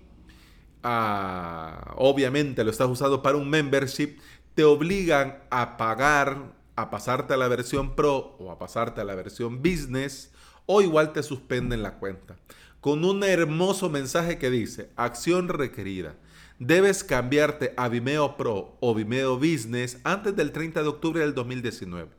obviamente 0.84 2.64
lo 2.64 2.72
estás 2.72 2.90
usando 2.90 3.22
para 3.22 3.38
un 3.38 3.50
membership, 3.50 4.18
te 4.56 4.64
obligan 4.64 5.40
a 5.50 5.78
pagar, 5.78 6.54
a 6.76 6.90
pasarte 6.90 7.34
a 7.34 7.38
la 7.38 7.48
versión 7.48 7.96
Pro 7.96 8.36
o 8.40 8.52
a 8.52 8.60
pasarte 8.60 9.02
a 9.02 9.04
la 9.04 9.16
versión 9.16 9.62
Business 9.62 10.32
o 10.66 10.82
igual 10.82 11.14
te 11.14 11.24
suspenden 11.24 11.84
la 11.84 12.00
cuenta 12.00 12.38
con 12.82 13.06
un 13.06 13.24
hermoso 13.24 13.90
mensaje 13.90 14.40
que 14.40 14.50
dice, 14.50 14.90
acción 14.96 15.48
requerida. 15.48 16.16
Debes 16.58 17.04
cambiarte 17.04 17.74
a 17.78 17.88
Vimeo 17.88 18.36
Pro 18.38 18.76
o 18.80 18.94
Vimeo 18.96 19.38
Business 19.38 20.00
antes 20.04 20.36
del 20.36 20.52
30 20.52 20.82
de 20.82 20.90
octubre 20.90 21.22
del 21.22 21.36
2019. 21.36 22.10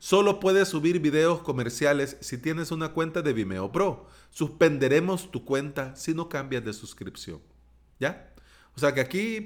Solo 0.00 0.40
puedes 0.40 0.68
subir 0.68 1.00
videos 1.00 1.42
comerciales 1.42 2.16
si 2.20 2.38
tienes 2.38 2.72
una 2.72 2.88
cuenta 2.88 3.22
de 3.22 3.32
Vimeo 3.32 3.70
Pro. 3.70 4.06
Suspenderemos 4.30 5.30
tu 5.30 5.44
cuenta 5.44 5.94
si 5.94 6.12
no 6.12 6.28
cambias 6.28 6.64
de 6.64 6.72
suscripción. 6.72 7.40
¿Ya? 8.00 8.32
O 8.74 8.80
sea 8.80 8.94
que 8.94 9.00
aquí 9.00 9.44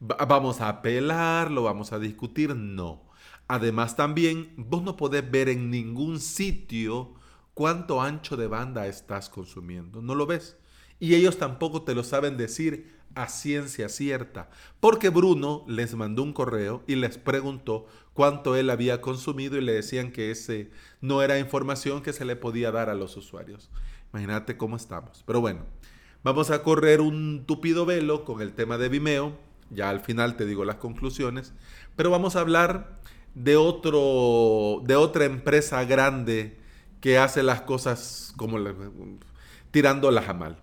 vamos 0.00 0.60
a 0.60 0.68
apelar, 0.68 1.50
lo 1.50 1.62
vamos 1.62 1.92
a 1.92 1.98
discutir. 1.98 2.56
No. 2.56 3.04
Además 3.46 3.94
también 3.94 4.52
vos 4.56 4.82
no 4.82 4.96
podés 4.96 5.30
ver 5.30 5.48
en 5.48 5.70
ningún 5.70 6.20
sitio 6.20 7.14
cuánto 7.54 8.02
ancho 8.02 8.36
de 8.36 8.46
banda 8.46 8.86
estás 8.86 9.28
consumiendo. 9.28 10.02
No 10.02 10.14
lo 10.14 10.26
ves. 10.26 10.56
Y 10.98 11.14
ellos 11.14 11.38
tampoco 11.38 11.82
te 11.82 11.94
lo 11.94 12.02
saben 12.02 12.36
decir 12.36 12.98
a 13.14 13.28
ciencia 13.28 13.88
cierta, 13.88 14.50
porque 14.80 15.08
Bruno 15.08 15.64
les 15.66 15.94
mandó 15.94 16.22
un 16.22 16.32
correo 16.32 16.82
y 16.86 16.94
les 16.94 17.18
preguntó 17.18 17.86
cuánto 18.12 18.54
él 18.54 18.70
había 18.70 19.00
consumido 19.00 19.56
y 19.56 19.60
le 19.60 19.72
decían 19.72 20.12
que 20.12 20.30
ese 20.30 20.70
no 21.00 21.22
era 21.22 21.38
información 21.38 22.02
que 22.02 22.12
se 22.12 22.24
le 22.24 22.36
podía 22.36 22.70
dar 22.70 22.90
a 22.90 22.94
los 22.94 23.16
usuarios. 23.16 23.70
Imagínate 24.12 24.56
cómo 24.56 24.76
estamos. 24.76 25.24
Pero 25.26 25.40
bueno, 25.40 25.64
vamos 26.28 26.50
a 26.50 26.62
correr 26.62 27.00
un 27.00 27.44
tupido 27.46 27.86
velo 27.86 28.26
con 28.26 28.42
el 28.42 28.52
tema 28.52 28.76
de 28.76 28.90
Vimeo. 28.90 29.32
Ya 29.70 29.88
al 29.88 30.00
final 30.00 30.36
te 30.36 30.44
digo 30.44 30.66
las 30.66 30.76
conclusiones, 30.76 31.54
pero 31.96 32.10
vamos 32.10 32.36
a 32.36 32.40
hablar 32.40 33.00
de 33.34 33.56
otro 33.56 34.82
de 34.84 34.94
otra 34.94 35.24
empresa 35.24 35.82
grande 35.84 36.58
que 37.00 37.16
hace 37.16 37.42
las 37.42 37.62
cosas 37.62 38.34
como 38.36 38.58
tirándolas 39.70 40.28
a 40.28 40.34
mal. 40.34 40.58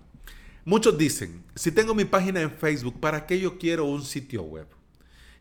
Muchos 0.65 0.99
dicen, 0.99 1.43
si 1.55 1.71
tengo 1.71 1.95
mi 1.95 2.05
página 2.05 2.41
en 2.41 2.51
Facebook, 2.51 2.99
¿para 2.99 3.25
qué 3.25 3.39
yo 3.39 3.57
quiero 3.57 3.85
un 3.85 4.03
sitio 4.03 4.43
web? 4.43 4.67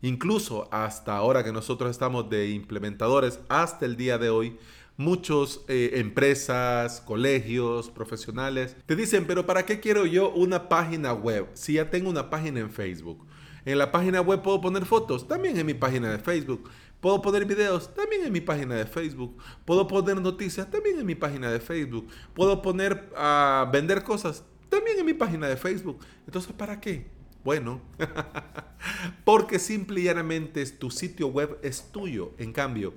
Incluso 0.01 0.67
hasta 0.71 1.15
ahora 1.15 1.43
que 1.43 1.51
nosotros 1.51 1.91
estamos 1.91 2.31
de 2.31 2.49
implementadores, 2.49 3.39
hasta 3.47 3.85
el 3.85 3.95
día 3.95 4.17
de 4.17 4.29
hoy, 4.29 4.57
muchas 4.97 5.61
eh, 5.67 5.91
empresas, 5.95 7.01
colegios, 7.01 7.89
profesionales 7.89 8.75
te 8.85 8.95
dicen, 8.95 9.25
pero 9.25 9.45
¿para 9.45 9.65
qué 9.65 9.79
quiero 9.79 10.05
yo 10.05 10.31
una 10.31 10.69
página 10.69 11.13
web 11.13 11.47
si 11.53 11.73
ya 11.73 11.89
tengo 11.89 12.09
una 12.09 12.29
página 12.29 12.59
en 12.59 12.71
Facebook? 12.71 13.25
En 13.65 13.79
la 13.79 13.91
página 13.91 14.21
web 14.21 14.41
puedo 14.41 14.61
poner 14.61 14.85
fotos, 14.85 15.27
también 15.27 15.57
en 15.57 15.65
mi 15.65 15.73
página 15.73 16.11
de 16.11 16.19
Facebook. 16.19 16.69
Puedo 17.01 17.21
poner 17.21 17.45
videos 17.45 17.93
también 17.93 18.23
en 18.23 18.31
mi 18.31 18.41
página 18.41 18.75
de 18.75 18.85
Facebook. 18.85 19.37
Puedo 19.65 19.87
poner 19.87 20.19
noticias 20.21 20.69
también 20.69 20.99
en 20.99 21.05
mi 21.05 21.15
página 21.15 21.51
de 21.51 21.59
Facebook. 21.59 22.07
Puedo 22.33 22.61
poner 22.61 23.11
a 23.15 23.69
vender 23.71 24.03
cosas 24.03 24.43
también 24.69 24.99
en 24.99 25.05
mi 25.05 25.13
página 25.13 25.47
de 25.47 25.57
Facebook. 25.57 25.99
Entonces, 26.25 26.51
¿para 26.53 26.79
qué? 26.79 27.05
Bueno, 27.43 27.79
porque 29.23 29.59
simple 29.59 30.01
y 30.01 30.03
llanamente 30.05 30.65
tu 30.65 30.89
sitio 30.89 31.27
web 31.27 31.59
es 31.61 31.91
tuyo. 31.91 32.31
En 32.39 32.51
cambio, 32.51 32.95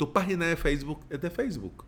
tu 0.00 0.14
página 0.14 0.46
de 0.46 0.56
Facebook 0.56 1.04
es 1.10 1.20
de 1.20 1.28
Facebook. 1.28 1.84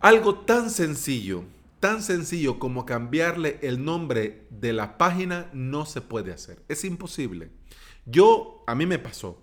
Algo 0.00 0.34
tan 0.34 0.70
sencillo, 0.70 1.44
tan 1.78 2.02
sencillo 2.02 2.58
como 2.58 2.86
cambiarle 2.86 3.58
el 3.60 3.84
nombre 3.84 4.46
de 4.48 4.72
la 4.72 4.96
página 4.96 5.50
no 5.52 5.84
se 5.84 6.00
puede 6.00 6.32
hacer. 6.32 6.62
Es 6.68 6.86
imposible. 6.86 7.50
Yo, 8.06 8.64
a 8.66 8.74
mí 8.74 8.86
me 8.86 8.98
pasó. 8.98 9.42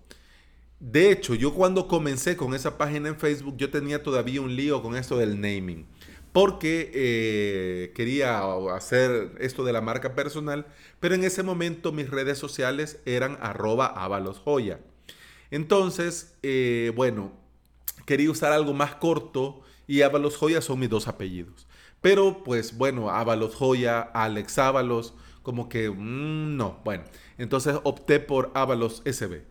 De 0.80 1.12
hecho, 1.12 1.36
yo 1.36 1.54
cuando 1.54 1.88
comencé 1.88 2.36
con 2.36 2.56
esa 2.56 2.76
página 2.76 3.08
en 3.08 3.20
Facebook, 3.20 3.56
yo 3.56 3.70
tenía 3.70 4.02
todavía 4.02 4.42
un 4.42 4.56
lío 4.56 4.82
con 4.82 4.96
esto 4.96 5.16
del 5.20 5.40
naming. 5.40 5.86
Porque 6.32 6.90
eh, 6.92 7.92
quería 7.94 8.42
hacer 8.74 9.36
esto 9.40 9.64
de 9.64 9.74
la 9.74 9.82
marca 9.82 10.16
personal, 10.16 10.66
pero 11.00 11.14
en 11.14 11.24
ese 11.24 11.44
momento 11.44 11.92
mis 11.92 12.10
redes 12.10 12.40
sociales 12.40 13.00
eran 13.06 13.38
arroba 13.40 13.86
avalosjoya. 13.86 14.80
Entonces, 15.52 16.36
eh, 16.42 16.92
bueno, 16.96 17.32
quería 18.10 18.32
usar 18.32 18.51
algo 18.51 18.74
más 18.74 18.96
corto 18.96 19.62
y 19.86 20.01
Ábalos 20.01 20.36
Joya 20.36 20.62
son 20.62 20.80
mis 20.80 20.89
dos 20.89 21.08
apellidos. 21.08 21.68
Pero 22.01 22.44
pues 22.44 22.75
bueno, 22.75 23.12
Ábalos 23.12 23.54
Joya, 23.54 24.01
Alex 24.01 24.58
Ábalos, 24.58 25.13
como 25.44 25.70
que 25.70 25.92
mm, 25.92 26.58
no, 26.58 26.80
bueno. 26.84 27.04
Entonces 27.38 27.75
opté 27.84 28.20
por 28.20 28.50
Ábalos 28.56 29.04
SB. 29.06 29.44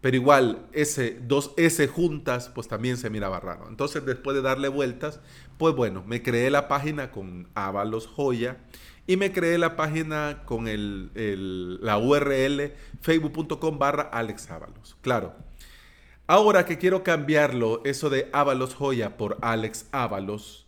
Pero 0.00 0.16
igual, 0.16 0.68
ese, 0.72 1.18
dos 1.20 1.50
S 1.56 1.88
juntas, 1.88 2.48
pues 2.54 2.68
también 2.68 2.96
se 2.96 3.10
miraba 3.10 3.40
raro. 3.40 3.66
Entonces, 3.68 4.06
después 4.06 4.36
de 4.36 4.42
darle 4.42 4.68
vueltas, 4.68 5.18
pues 5.58 5.74
bueno, 5.74 6.04
me 6.06 6.22
creé 6.22 6.50
la 6.50 6.68
página 6.68 7.10
con 7.10 7.48
Avalos 7.54 8.06
Joya 8.06 8.58
y 9.08 9.16
me 9.16 9.32
creé 9.32 9.58
la 9.58 9.74
página 9.74 10.42
con 10.44 10.68
el, 10.68 11.10
la 11.82 11.98
URL 11.98 12.72
facebook.com 13.00 13.78
barra 13.80 14.02
Alex 14.02 14.48
Claro. 15.00 15.34
Ahora 16.28 16.66
que 16.66 16.78
quiero 16.78 17.04
cambiarlo, 17.04 17.82
eso 17.84 18.10
de 18.10 18.28
Avalos 18.32 18.74
Joya 18.74 19.16
por 19.16 19.38
Alex 19.42 19.86
Ábalos, 19.92 20.66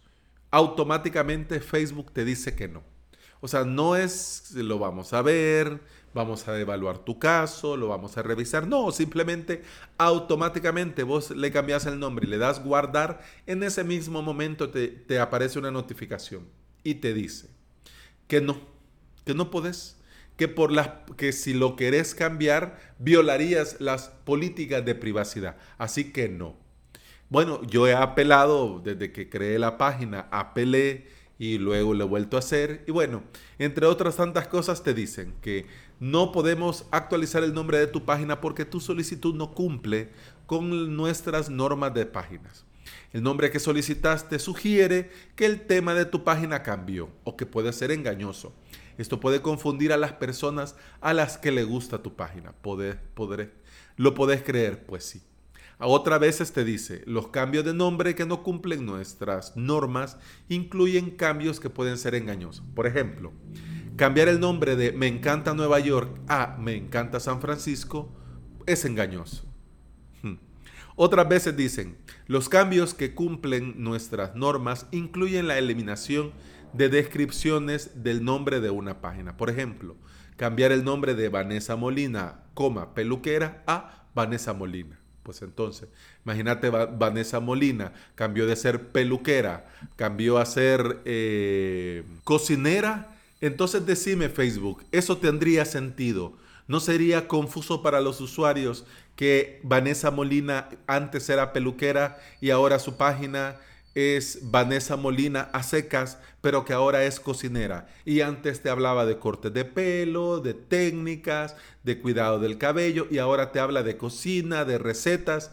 automáticamente 0.53 1.61
Facebook 1.61 2.13
te 2.13 2.25
dice 2.25 2.55
que 2.55 2.69
no. 2.69 2.85
O 3.41 3.49
sea, 3.49 3.65
no 3.65 3.97
es, 3.97 4.53
lo 4.55 4.79
vamos 4.79 5.13
a 5.13 5.23
ver, 5.23 5.81
vamos 6.15 6.49
a 6.49 6.59
evaluar 6.59 6.99
tu 6.99 7.19
caso, 7.19 7.77
lo 7.77 7.89
vamos 7.89 8.17
a 8.17 8.23
revisar. 8.23 8.67
No, 8.67 8.91
simplemente 8.93 9.63
automáticamente 9.99 11.03
vos 11.03 11.31
le 11.31 11.53
cambias 11.53 11.87
el 11.87 11.99
nombre 11.99 12.27
y 12.27 12.31
le 12.31 12.39
das 12.39 12.63
guardar, 12.63 13.21
en 13.47 13.63
ese 13.63 13.85
mismo 13.85 14.23
momento 14.23 14.71
te, 14.71 15.19
aparece 15.19 15.59
una 15.59 15.71
notificación 15.71 16.49
y 16.83 16.97
te 16.97 17.15
dice 17.15 17.49
que 18.27 18.41
no, 18.41 18.61
que 19.25 19.35
no 19.35 19.51
podés, 19.51 19.98
que, 20.39 20.49
por 20.49 20.73
que 21.17 21.33
si 21.33 21.53
lo 21.53 21.77
querés 21.77 22.15
cambiar 22.15 22.79
violarías 22.99 23.77
las 23.81 24.09
políticas 24.25 24.85
de 24.85 24.95
privacidad. 24.95 25.57
Así 25.77 26.13
que 26.13 26.29
no. 26.29 26.57
Bueno, 27.29 27.61
yo 27.67 27.87
he 27.87 27.93
apelado 27.93 28.81
desde 28.83 29.13
que 29.13 29.29
creé 29.29 29.59
la 29.59 29.77
página, 29.77 30.29
apelé 30.31 31.09
y 31.39 31.59
luego 31.59 31.93
lo 31.93 32.05
he 32.05 32.09
vuelto 32.09 32.37
a 32.37 32.39
hacer. 32.39 32.85
Y 32.87 32.93
bueno, 32.93 33.25
entre 33.59 33.85
otras 33.87 34.17
tantas 34.17 34.47
cosas 34.47 34.83
te 34.83 34.95
dicen 34.95 35.35
que 35.43 35.67
no 35.99 36.31
podemos 36.31 36.87
actualizar 36.93 37.43
el 37.43 37.53
nombre 37.53 37.79
de 37.79 37.89
tu 37.89 38.05
página 38.05 38.41
porque 38.41 38.65
tu 38.65 38.81
solicitud 38.81 39.35
no 39.35 39.53
cumple 39.53 40.11
con 40.47 40.97
nuestras 40.97 41.51
normas 41.51 41.93
de 41.95 42.07
páginas. 42.07 42.65
El 43.13 43.25
nombre 43.25 43.51
que 43.51 43.59
solicitaste 43.59 44.39
sugiere 44.39 45.11
que 45.35 45.47
el 45.47 45.63
tema 45.67 45.95
de 45.95 46.05
tu 46.05 46.23
página 46.23 46.63
cambió 46.63 47.11
o 47.25 47.37
que 47.37 47.45
puede 47.45 47.73
ser 47.73 47.91
engañoso. 47.91 48.55
Esto 48.99 49.21
puede 49.21 49.41
confundir 49.41 49.93
a 49.93 49.97
las 49.97 50.13
personas 50.13 50.77
a 51.01 51.15
las 51.15 51.39
que 51.39 51.53
le 51.53 51.65
gusta 51.65 52.03
tu 52.03 52.15
página. 52.17 52.53
¿Lo 53.97 54.15
podés 54.15 54.43
creer? 54.43 54.85
Pues 54.85 55.05
sí. 55.05 55.23
A 55.79 55.87
otras 55.87 56.19
veces 56.19 56.53
te 56.53 56.65
dice, 56.65 57.03
los 57.07 57.29
cambios 57.29 57.65
de 57.65 57.73
nombre 57.73 58.17
que 58.17 58.27
no 58.27 58.43
cumplen 58.43 58.85
nuestras 58.85 59.57
normas 59.57 60.19
incluyen 60.49 61.13
cambios 61.13 61.61
que 61.61 61.71
pueden 61.71 61.99
ser 61.99 62.17
engañosos. 62.17 62.65
Por 62.75 62.89
ejemplo, 62.89 63.33
cambiar 63.97 64.27
el 64.27 64.41
nombre 64.41 64.75
de 64.75 64.91
Me 64.91 65.07
encanta 65.07 65.55
Nueva 65.55 65.79
York 65.79 66.19
a 66.27 66.57
Me 66.59 66.75
encanta 66.75 67.21
San 67.21 67.41
Francisco 67.41 68.13
es 68.67 68.85
engañoso. 68.85 69.45
Hmm. 70.23 70.39
Otras 70.97 71.29
veces 71.29 71.57
dicen, 71.57 71.97
los 72.27 72.49
cambios 72.49 72.93
que 72.93 73.15
cumplen 73.15 73.75
nuestras 73.81 74.35
normas 74.35 74.87
incluyen 74.91 75.47
la 75.47 75.59
eliminación 75.59 76.33
de 76.73 76.89
descripciones 76.89 78.03
del 78.03 78.25
nombre 78.25 78.61
de 78.61 78.71
una 78.71 79.01
página. 79.01 79.37
Por 79.37 79.51
ejemplo, 79.51 79.97
cambiar 80.37 80.73
el 80.73 80.85
nombre 80.85 81.15
de 81.15 81.29
Vanessa 81.29 81.77
Molina, 81.77 82.45
coma, 82.55 82.95
peluquera 82.95 83.63
a 83.67 84.07
Vanessa 84.15 84.53
Molina. 84.53 84.99
Pues 85.23 85.43
entonces, 85.43 85.89
imagínate, 86.25 86.71
Vanessa 86.71 87.39
Molina 87.39 87.93
cambió 88.15 88.47
de 88.47 88.57
ser 88.57 88.89
peluquera, 88.89 89.69
cambió 89.97 90.39
a 90.39 90.47
ser 90.47 91.03
eh, 91.05 92.05
cocinera. 92.25 93.15
Entonces 93.41 93.85
decime 93.85 94.31
Facebook, 94.31 94.85
¿eso 94.91 95.19
tendría 95.19 95.65
sentido? 95.67 96.33
¿No 96.67 96.81
sería 96.81 97.29
confuso 97.29 97.83
para 97.83 98.01
los 98.01 98.21
usuarios 98.21 98.87
que 99.17 99.61
Vanessa 99.65 100.11
Molina 100.11 100.69
antes 100.87 101.29
era 101.29 101.53
peluquera 101.53 102.19
y 102.41 102.51
ahora 102.51 102.79
su 102.79 102.97
página 102.97 103.57
es 103.95 104.39
Vanessa 104.43 104.97
Molina 104.97 105.51
a 105.53 105.63
secas, 105.63 106.19
pero 106.41 106.65
que 106.65 106.73
ahora 106.73 107.05
es 107.05 107.21
cocinera. 107.21 107.89
Y 108.05 108.21
antes 108.21 108.63
te 108.63 108.71
hablaba 108.71 109.07
de 109.07 109.19
cortes 109.19 109.53
de 109.53 109.65
pelo, 109.65 110.41
de 110.41 110.55
técnicas, 110.55 111.57
de 111.83 112.01
cuidado 112.01 112.39
del 112.39 112.59
cabello, 112.59 113.07
y 113.11 113.19
ahora 113.19 113.51
te 113.53 113.61
habla 113.61 113.83
de 113.83 113.97
cocina, 113.97 114.65
de 114.65 114.79
recetas. 114.79 115.53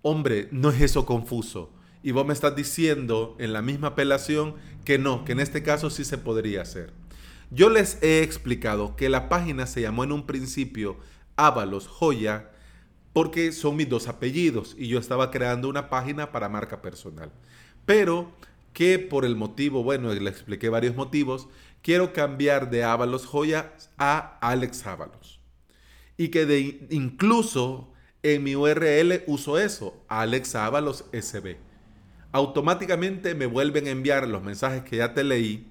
Hombre, 0.00 0.48
no 0.52 0.70
es 0.70 0.80
eso 0.80 1.06
confuso. 1.06 1.70
Y 2.02 2.12
vos 2.12 2.26
me 2.26 2.32
estás 2.32 2.56
diciendo 2.56 3.36
en 3.38 3.52
la 3.52 3.62
misma 3.62 3.88
apelación 3.88 4.54
que 4.84 4.98
no, 4.98 5.24
que 5.24 5.32
en 5.32 5.40
este 5.40 5.62
caso 5.62 5.90
sí 5.90 6.04
se 6.04 6.18
podría 6.18 6.62
hacer. 6.62 6.92
Yo 7.50 7.68
les 7.68 8.02
he 8.02 8.22
explicado 8.22 8.96
que 8.96 9.10
la 9.10 9.28
página 9.28 9.66
se 9.66 9.82
llamó 9.82 10.04
en 10.04 10.12
un 10.12 10.26
principio 10.26 10.96
Ábalos 11.36 11.86
Joya 11.86 12.50
porque 13.12 13.52
son 13.52 13.76
mis 13.76 13.88
dos 13.88 14.08
apellidos 14.08 14.74
y 14.78 14.88
yo 14.88 14.98
estaba 14.98 15.30
creando 15.30 15.68
una 15.68 15.90
página 15.90 16.32
para 16.32 16.48
marca 16.48 16.80
personal 16.80 17.30
pero 17.84 18.32
que 18.72 18.98
por 18.98 19.24
el 19.24 19.36
motivo, 19.36 19.82
bueno, 19.82 20.12
le 20.12 20.30
expliqué 20.30 20.68
varios 20.68 20.96
motivos, 20.96 21.48
quiero 21.82 22.12
cambiar 22.12 22.70
de 22.70 22.84
Ábalos 22.84 23.26
Joya 23.26 23.72
a 23.98 24.38
Alex 24.40 24.86
Ábalos. 24.86 25.40
Y 26.16 26.28
que 26.28 26.46
de, 26.46 26.86
incluso 26.90 27.92
en 28.22 28.44
mi 28.44 28.54
URL 28.54 29.24
uso 29.26 29.58
eso, 29.58 30.04
Alex 30.08 30.54
Ábalos 30.54 31.04
SB. 31.12 31.56
Automáticamente 32.30 33.34
me 33.34 33.46
vuelven 33.46 33.86
a 33.86 33.90
enviar 33.90 34.26
los 34.28 34.42
mensajes 34.42 34.84
que 34.84 34.96
ya 34.96 35.12
te 35.12 35.24
leí 35.24 35.70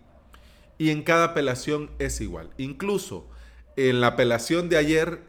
y 0.78 0.90
en 0.90 1.04
cada 1.04 1.26
apelación 1.26 1.90
es 1.98 2.22
igual. 2.22 2.52
Incluso 2.58 3.28
en 3.78 4.02
la 4.02 4.08
apelación 4.08 4.70
de 4.70 4.78
ayer 4.78 5.24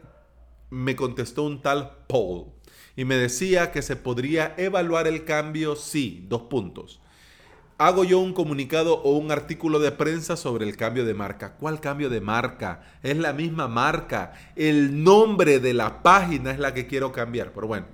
me 0.69 0.95
contestó 0.95 1.43
un 1.43 1.61
tal 1.61 1.97
Paul 2.07 2.47
y 2.95 3.05
me 3.05 3.15
decía 3.15 3.71
que 3.71 3.81
se 3.81 3.95
podría 3.95 4.53
evaluar 4.57 5.07
el 5.07 5.25
cambio 5.25 5.75
sí, 5.75 6.25
dos 6.29 6.43
puntos. 6.43 6.99
Hago 7.79 8.03
yo 8.03 8.19
un 8.19 8.33
comunicado 8.33 9.01
o 9.01 9.17
un 9.17 9.31
artículo 9.31 9.79
de 9.79 9.91
prensa 9.91 10.37
sobre 10.37 10.65
el 10.65 10.77
cambio 10.77 11.05
de 11.05 11.15
marca. 11.15 11.55
¿Cuál 11.55 11.81
cambio 11.81 12.09
de 12.09 12.21
marca? 12.21 12.83
Es 13.01 13.17
la 13.17 13.33
misma 13.33 13.67
marca. 13.67 14.33
El 14.55 15.03
nombre 15.03 15.59
de 15.59 15.73
la 15.73 16.03
página 16.03 16.51
es 16.51 16.59
la 16.59 16.73
que 16.73 16.85
quiero 16.85 17.11
cambiar. 17.11 17.51
Pero 17.51 17.67
bueno, 17.67 17.87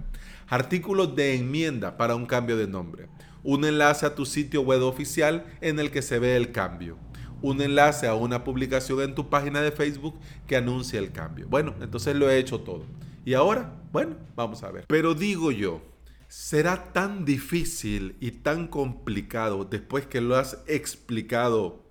artículos 0.49 1.15
de 1.15 1.35
enmienda 1.35 1.95
para 1.95 2.15
un 2.15 2.25
cambio 2.25 2.57
de 2.57 2.67
nombre. 2.67 3.07
Un 3.41 3.63
enlace 3.63 4.05
a 4.05 4.15
tu 4.15 4.25
sitio 4.25 4.61
web 4.61 4.83
oficial 4.83 5.45
en 5.61 5.79
el 5.79 5.91
que 5.91 6.01
se 6.01 6.19
ve 6.19 6.35
el 6.35 6.51
cambio. 6.51 6.97
Un 7.41 7.61
enlace 7.61 8.07
a 8.07 8.15
una 8.15 8.43
publicación 8.43 9.01
en 9.01 9.15
tu 9.15 9.29
página 9.29 9.61
de 9.61 9.71
Facebook 9.71 10.15
que 10.47 10.57
anuncia 10.57 10.99
el 10.99 11.11
cambio. 11.11 11.47
Bueno, 11.47 11.73
entonces 11.81 12.15
lo 12.15 12.29
he 12.29 12.37
hecho 12.37 12.61
todo. 12.61 12.83
Y 13.25 13.33
ahora, 13.33 13.73
bueno, 13.91 14.15
vamos 14.35 14.63
a 14.63 14.71
ver. 14.71 14.85
Pero 14.87 15.13
digo 15.13 15.51
yo, 15.51 15.81
¿será 16.27 16.91
tan 16.91 17.25
difícil 17.25 18.15
y 18.19 18.31
tan 18.31 18.67
complicado 18.67 19.65
después 19.65 20.05
que 20.05 20.21
lo 20.21 20.35
has 20.35 20.63
explicado 20.67 21.85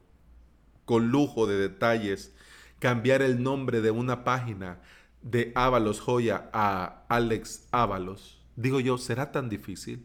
con 0.85 1.09
lujo 1.09 1.47
de 1.47 1.59
detalles 1.59 2.35
cambiar 2.79 3.23
el 3.23 3.43
nombre 3.43 3.81
de 3.81 3.91
una 3.91 4.25
página 4.25 4.81
de 5.23 5.53
Ábalos 5.55 6.01
Joya 6.01 6.51
a 6.53 7.05
Alex 7.09 7.69
Ábalos? 7.71 8.43
Digo 8.57 8.81
yo, 8.81 8.99
¿será 8.99 9.31
tan 9.31 9.49
difícil? 9.49 10.05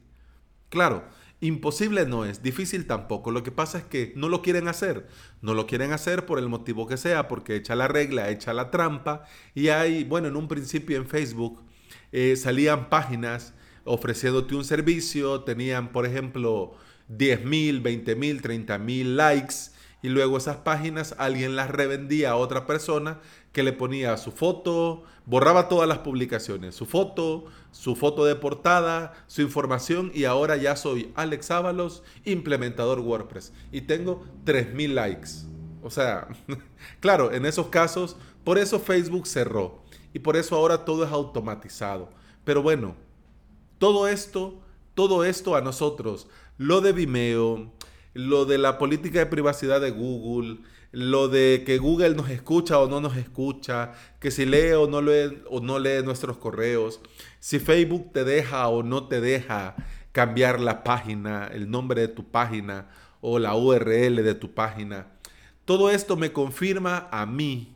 Claro, 0.69 1.03
Imposible 1.43 2.05
no 2.05 2.23
es, 2.23 2.41
difícil 2.41 2.87
tampoco. 2.87 3.29
Lo 3.29 3.43
que 3.43 3.51
pasa 3.51 3.77
es 3.77 3.83
que 3.83 4.13
no 4.15 4.29
lo 4.29 4.41
quieren 4.41 4.69
hacer. 4.69 5.09
No 5.41 5.53
lo 5.53 5.67
quieren 5.67 5.91
hacer 5.91 6.25
por 6.25 6.39
el 6.39 6.47
motivo 6.47 6.87
que 6.87 6.95
sea, 6.95 7.27
porque 7.27 7.57
echa 7.57 7.75
la 7.75 7.89
regla, 7.89 8.29
echa 8.29 8.53
la 8.53 8.71
trampa. 8.71 9.25
Y 9.53 9.67
hay, 9.67 10.05
bueno, 10.05 10.29
en 10.29 10.37
un 10.37 10.47
principio 10.47 10.95
en 10.95 11.05
Facebook 11.05 11.61
eh, 12.13 12.37
salían 12.37 12.89
páginas 12.89 13.53
ofreciéndote 13.83 14.55
un 14.55 14.63
servicio, 14.63 15.41
tenían, 15.41 15.91
por 15.91 16.05
ejemplo, 16.05 16.77
10 17.09 17.43
mil, 17.43 17.81
20 17.81 18.15
mil, 18.15 18.41
30 18.41 18.77
mil 18.77 19.17
likes. 19.17 19.55
Y 20.01 20.07
luego 20.07 20.37
esas 20.37 20.55
páginas 20.55 21.13
alguien 21.17 21.57
las 21.57 21.69
revendía 21.69 22.31
a 22.31 22.35
otra 22.37 22.65
persona 22.65 23.19
que 23.53 23.63
le 23.63 23.71
ponía 23.71 24.17
su 24.17 24.31
foto, 24.31 25.03
borraba 25.25 25.69
todas 25.69 25.87
las 25.87 25.99
publicaciones, 25.99 26.75
su 26.75 26.85
foto, 26.85 27.45
su 27.71 27.95
foto 27.95 28.25
de 28.25 28.35
portada, 28.35 29.13
su 29.27 29.41
información 29.41 30.11
y 30.13 30.25
ahora 30.25 30.57
ya 30.57 30.75
soy 30.75 31.11
Alex 31.15 31.51
Ábalos, 31.51 32.03
implementador 32.25 32.99
WordPress 32.99 33.53
y 33.71 33.81
tengo 33.81 34.25
3000 34.43 34.95
likes. 34.95 35.29
O 35.83 35.89
sea, 35.91 36.27
claro, 36.99 37.31
en 37.31 37.45
esos 37.45 37.67
casos, 37.67 38.17
por 38.43 38.57
eso 38.57 38.79
Facebook 38.79 39.27
cerró 39.27 39.83
y 40.13 40.19
por 40.19 40.35
eso 40.35 40.55
ahora 40.55 40.83
todo 40.83 41.05
es 41.05 41.11
automatizado. 41.11 42.09
Pero 42.43 42.63
bueno, 42.63 42.95
todo 43.77 44.07
esto, 44.07 44.59
todo 44.95 45.23
esto 45.23 45.55
a 45.55 45.61
nosotros, 45.61 46.27
lo 46.57 46.81
de 46.81 46.91
Vimeo, 46.91 47.71
lo 48.13 48.45
de 48.45 48.57
la 48.57 48.77
política 48.77 49.19
de 49.19 49.25
privacidad 49.27 49.79
de 49.79 49.91
Google, 49.91 50.59
lo 50.93 51.27
de 51.27 51.63
que 51.65 51.79
Google 51.79 52.13
nos 52.13 52.29
escucha 52.29 52.77
o 52.79 52.87
no 52.87 53.01
nos 53.01 53.17
escucha, 53.17 53.93
que 54.19 54.29
si 54.29 54.45
lee 54.45 54.73
o 54.73 54.87
no 54.87 55.01
lee, 55.01 55.41
o 55.49 55.59
no 55.59 55.79
lee 55.79 56.03
nuestros 56.03 56.37
correos, 56.37 57.01
si 57.39 57.57
Facebook 57.57 58.11
te 58.13 58.23
deja 58.23 58.67
o 58.67 58.83
no 58.83 59.07
te 59.07 59.19
deja 59.19 59.75
cambiar 60.11 60.59
la 60.59 60.83
página, 60.83 61.47
el 61.51 61.71
nombre 61.71 62.01
de 62.01 62.07
tu 62.09 62.29
página 62.29 62.89
o 63.21 63.39
la 63.39 63.55
URL 63.55 64.23
de 64.23 64.35
tu 64.35 64.53
página. 64.53 65.07
Todo 65.65 65.89
esto 65.89 66.15
me 66.15 66.31
confirma 66.31 67.07
a 67.09 67.25
mí, 67.25 67.73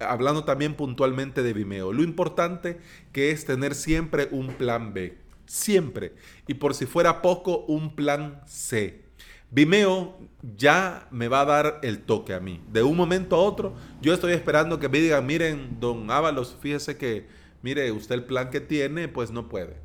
hablando 0.00 0.42
también 0.42 0.74
puntualmente 0.74 1.44
de 1.44 1.52
Vimeo, 1.52 1.92
lo 1.92 2.02
importante 2.02 2.80
que 3.12 3.30
es 3.30 3.44
tener 3.44 3.76
siempre 3.76 4.26
un 4.32 4.48
plan 4.48 4.92
B, 4.92 5.16
siempre, 5.46 6.14
y 6.48 6.54
por 6.54 6.74
si 6.74 6.86
fuera 6.86 7.22
poco, 7.22 7.58
un 7.68 7.94
plan 7.94 8.40
C. 8.46 9.04
Vimeo 9.50 10.16
ya 10.56 11.08
me 11.10 11.28
va 11.28 11.40
a 11.40 11.44
dar 11.44 11.80
el 11.82 12.00
toque 12.00 12.34
a 12.34 12.40
mí. 12.40 12.62
De 12.70 12.82
un 12.82 12.96
momento 12.96 13.36
a 13.36 13.40
otro, 13.40 13.74
yo 14.00 14.14
estoy 14.14 14.32
esperando 14.32 14.78
que 14.78 14.88
me 14.88 15.00
digan, 15.00 15.26
miren, 15.26 15.78
don 15.80 16.10
Ábalos, 16.10 16.56
fíjese 16.60 16.96
que, 16.96 17.26
mire, 17.62 17.90
usted 17.92 18.14
el 18.14 18.24
plan 18.24 18.50
que 18.50 18.60
tiene, 18.60 19.08
pues 19.08 19.30
no 19.30 19.48
puede. 19.48 19.76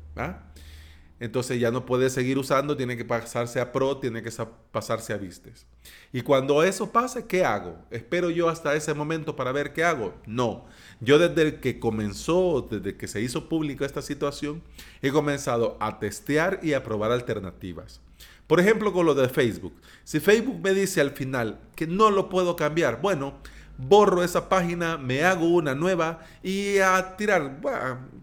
Entonces 1.18 1.58
ya 1.58 1.70
no 1.70 1.86
puede 1.86 2.10
seguir 2.10 2.38
usando, 2.38 2.76
tiene 2.76 2.96
que 2.96 3.04
pasarse 3.04 3.58
a 3.58 3.72
Pro, 3.72 3.96
tiene 3.98 4.22
que 4.22 4.30
pasarse 4.70 5.14
a 5.14 5.16
Vistes. 5.16 5.66
Y 6.12 6.20
cuando 6.20 6.62
eso 6.62 6.92
pase, 6.92 7.26
¿qué 7.26 7.44
hago? 7.44 7.78
¿Espero 7.90 8.30
yo 8.30 8.48
hasta 8.48 8.74
ese 8.74 8.92
momento 8.92 9.34
para 9.34 9.50
ver 9.52 9.72
qué 9.72 9.82
hago? 9.82 10.14
No. 10.26 10.66
Yo 11.00 11.18
desde 11.18 11.58
que 11.58 11.80
comenzó, 11.80 12.68
desde 12.70 12.96
que 12.96 13.08
se 13.08 13.20
hizo 13.20 13.48
pública 13.48 13.86
esta 13.86 14.02
situación, 14.02 14.62
he 15.00 15.10
comenzado 15.10 15.76
a 15.80 15.98
testear 15.98 16.60
y 16.62 16.74
a 16.74 16.82
probar 16.82 17.12
alternativas. 17.12 18.00
Por 18.46 18.60
ejemplo, 18.60 18.92
con 18.92 19.06
lo 19.06 19.14
de 19.14 19.28
Facebook. 19.28 19.74
Si 20.04 20.20
Facebook 20.20 20.60
me 20.62 20.72
dice 20.72 21.00
al 21.00 21.10
final 21.10 21.60
que 21.74 21.86
no 21.86 22.10
lo 22.10 22.28
puedo 22.28 22.56
cambiar, 22.56 23.00
bueno, 23.02 23.34
borro 23.78 24.22
esa 24.22 24.48
página, 24.48 24.98
me 24.98 25.24
hago 25.24 25.48
una 25.48 25.74
nueva 25.74 26.20
y 26.42 26.78
a 26.78 27.16
tirar, 27.16 27.60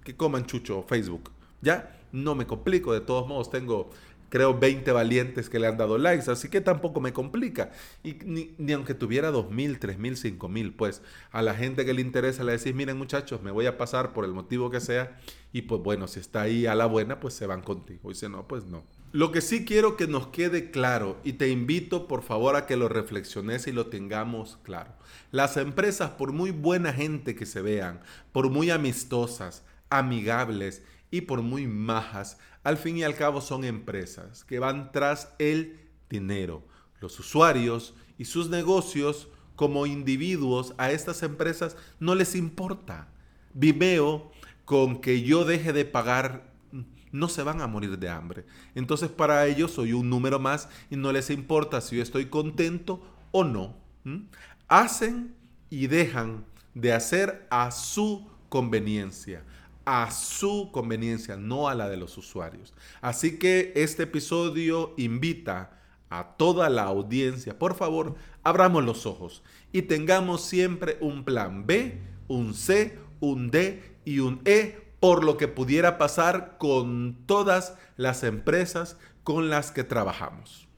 que 0.04 0.16
coman 0.16 0.46
chucho 0.46 0.86
Facebook. 0.88 1.32
¿Ya? 1.62 1.98
No 2.12 2.36
me 2.36 2.46
complico, 2.46 2.94
de 2.94 3.02
todos 3.02 3.28
modos 3.28 3.50
tengo 3.50 3.90
creo 4.34 4.58
20 4.58 4.92
valientes 4.92 5.48
que 5.48 5.60
le 5.60 5.68
han 5.68 5.78
dado 5.78 6.00
likes, 6.00 6.32
así 6.32 6.50
que 6.50 6.60
tampoco 6.60 7.00
me 7.00 7.14
complica. 7.14 7.70
Y 8.04 8.14
ni, 8.26 8.74
aunque 8.74 8.96
tuviera 8.96 9.32
2.000, 9.32 9.78
3.000, 9.78 10.40
5.000, 10.40 10.76
pues 10.76 11.04
a 11.32 11.44
la 11.44 11.54
gente 11.54 11.86
que 11.86 11.94
le 11.94 12.02
interesa 12.02 12.44
le 12.44 12.54
decís, 12.54 12.74
miren 12.74 12.98
muchachos, 12.98 13.44
me 13.44 13.52
voy 13.52 13.68
a 13.68 13.78
pasar 13.78 14.12
por 14.12 14.26
el 14.26 14.32
motivo 14.32 14.72
que 14.72 14.80
sea, 14.80 15.20
y 15.52 15.62
pues 15.62 15.84
bueno, 15.84 16.08
si 16.08 16.20
está 16.20 16.42
ahí 16.42 16.66
a 16.66 16.74
la 16.74 16.88
buena, 16.88 17.20
pues 17.20 17.36
se 17.36 17.46
van 17.46 17.62
contigo, 17.62 18.10
y 18.10 18.16
si 18.16 18.28
no, 18.28 18.48
pues 18.48 18.66
no. 18.66 18.84
Lo 19.14 19.32
que 19.32 19.42
sí 19.42 19.64
quiero 19.64 19.96
que 19.96 20.08
nos 20.08 20.30
quede 20.30 20.72
claro, 20.72 21.22
y 21.24 21.34
te 21.34 21.50
invito 21.50 22.08
por 22.08 22.24
favor 22.24 22.56
a 22.56 22.66
que 22.66 22.78
lo 22.78 22.90
reflexiones 22.90 23.68
y 23.68 23.72
lo 23.72 23.86
tengamos 23.86 24.58
claro. 24.64 24.92
Las 25.30 25.56
empresas, 25.56 26.10
por 26.10 26.32
muy 26.32 26.50
buena 26.50 26.92
gente 26.92 27.36
que 27.36 27.46
se 27.46 27.62
vean, 27.62 28.02
por 28.32 28.50
muy 28.50 28.72
amistosas, 28.72 29.66
amigables 29.92 30.82
y 31.12 31.22
por 31.22 31.44
muy 31.44 31.68
majas, 31.68 32.40
al 32.64 32.78
fin 32.78 32.98
y 32.98 33.04
al 33.04 33.14
cabo 33.14 33.40
son 33.42 33.66
empresas 33.66 34.44
que 34.46 34.58
van 34.58 34.92
tras 34.92 35.32
el 35.38 35.92
dinero. 36.10 36.64
Los 37.00 37.20
usuarios 37.20 37.94
y 38.18 38.26
sus 38.26 38.50
negocios 38.50 39.28
como 39.56 39.86
individuos 39.86 40.74
a 40.80 40.90
estas 40.90 41.22
empresas 41.22 41.78
no 42.00 42.16
les 42.16 42.34
importa. 42.34 43.10
Vimeo 43.54 44.32
con 44.66 45.02
que 45.02 45.22
yo 45.22 45.46
deje 45.46 45.72
de 45.72 45.86
pagar 45.86 46.53
no 47.14 47.30
se 47.30 47.44
van 47.44 47.62
a 47.62 47.68
morir 47.68 47.98
de 47.98 48.10
hambre. 48.10 48.46
Entonces 48.76 49.10
para 49.10 49.48
ellos 49.48 49.72
soy 49.72 49.94
un 49.94 50.10
número 50.10 50.40
más 50.40 50.68
y 50.90 50.98
no 50.98 51.14
les 51.14 51.30
importa 51.30 51.80
si 51.80 51.96
yo 51.96 52.04
estoy 52.04 52.26
contento 52.26 53.02
o 53.32 53.46
no. 53.46 53.78
Hacen 54.68 55.34
y 55.70 55.88
dejan 55.88 56.44
de 56.74 56.92
hacer 56.92 57.48
a 57.50 57.72
su 57.72 58.28
conveniencia 58.50 59.46
a 59.86 60.12
su 60.12 60.70
conveniencia, 60.72 61.36
no 61.36 61.68
a 61.68 61.76
la 61.76 61.90
de 61.90 61.98
los 61.98 62.18
usuarios. 62.18 62.74
Así 63.02 63.38
que 63.38 63.74
este 63.76 64.04
episodio 64.04 64.94
invita 64.98 65.80
a 66.10 66.36
toda 66.38 66.70
la 66.70 66.84
audiencia, 66.84 67.58
por 67.58 67.76
favor, 67.76 68.16
abramos 68.44 68.84
los 68.84 69.06
ojos 69.06 69.44
y 69.72 69.82
tengamos 69.84 70.46
siempre 70.46 70.98
un 71.02 71.24
plan 71.24 71.66
B, 71.66 72.00
un 72.28 72.54
C, 72.54 72.98
un 73.20 73.50
D 73.50 73.98
y 74.06 74.20
un 74.20 74.42
E 74.46 74.83
por 75.04 75.26
lo 75.26 75.36
que 75.36 75.50
pudiera 75.50 75.98
pasar 75.98 76.56
con 76.58 77.26
todas 77.26 77.76
las 77.98 78.24
empresas 78.24 78.96
con 79.26 79.50
las 79.50 79.70
que 79.72 79.84
trabajamos. 79.84 80.70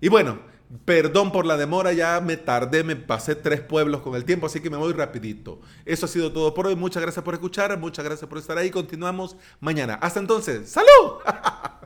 Y 0.00 0.08
bueno, 0.08 0.38
perdón 0.86 1.30
por 1.30 1.44
la 1.44 1.58
demora, 1.58 1.92
ya 1.92 2.22
me 2.22 2.38
tardé, 2.38 2.84
me 2.84 2.96
pasé 2.96 3.34
tres 3.34 3.60
pueblos 3.60 4.00
con 4.00 4.14
el 4.14 4.24
tiempo, 4.24 4.46
así 4.46 4.60
que 4.60 4.70
me 4.70 4.78
voy 4.78 4.94
rapidito. 4.94 5.60
Eso 5.84 6.06
ha 6.06 6.08
sido 6.08 6.32
todo 6.32 6.54
por 6.54 6.66
hoy. 6.66 6.74
Muchas 6.74 7.02
gracias 7.02 7.22
por 7.22 7.34
escuchar, 7.34 7.78
muchas 7.78 8.02
gracias 8.02 8.26
por 8.26 8.38
estar 8.38 8.56
ahí. 8.56 8.70
Continuamos 8.70 9.36
mañana. 9.60 9.96
Hasta 9.96 10.18
entonces, 10.18 10.70
¡salud! 10.70 11.20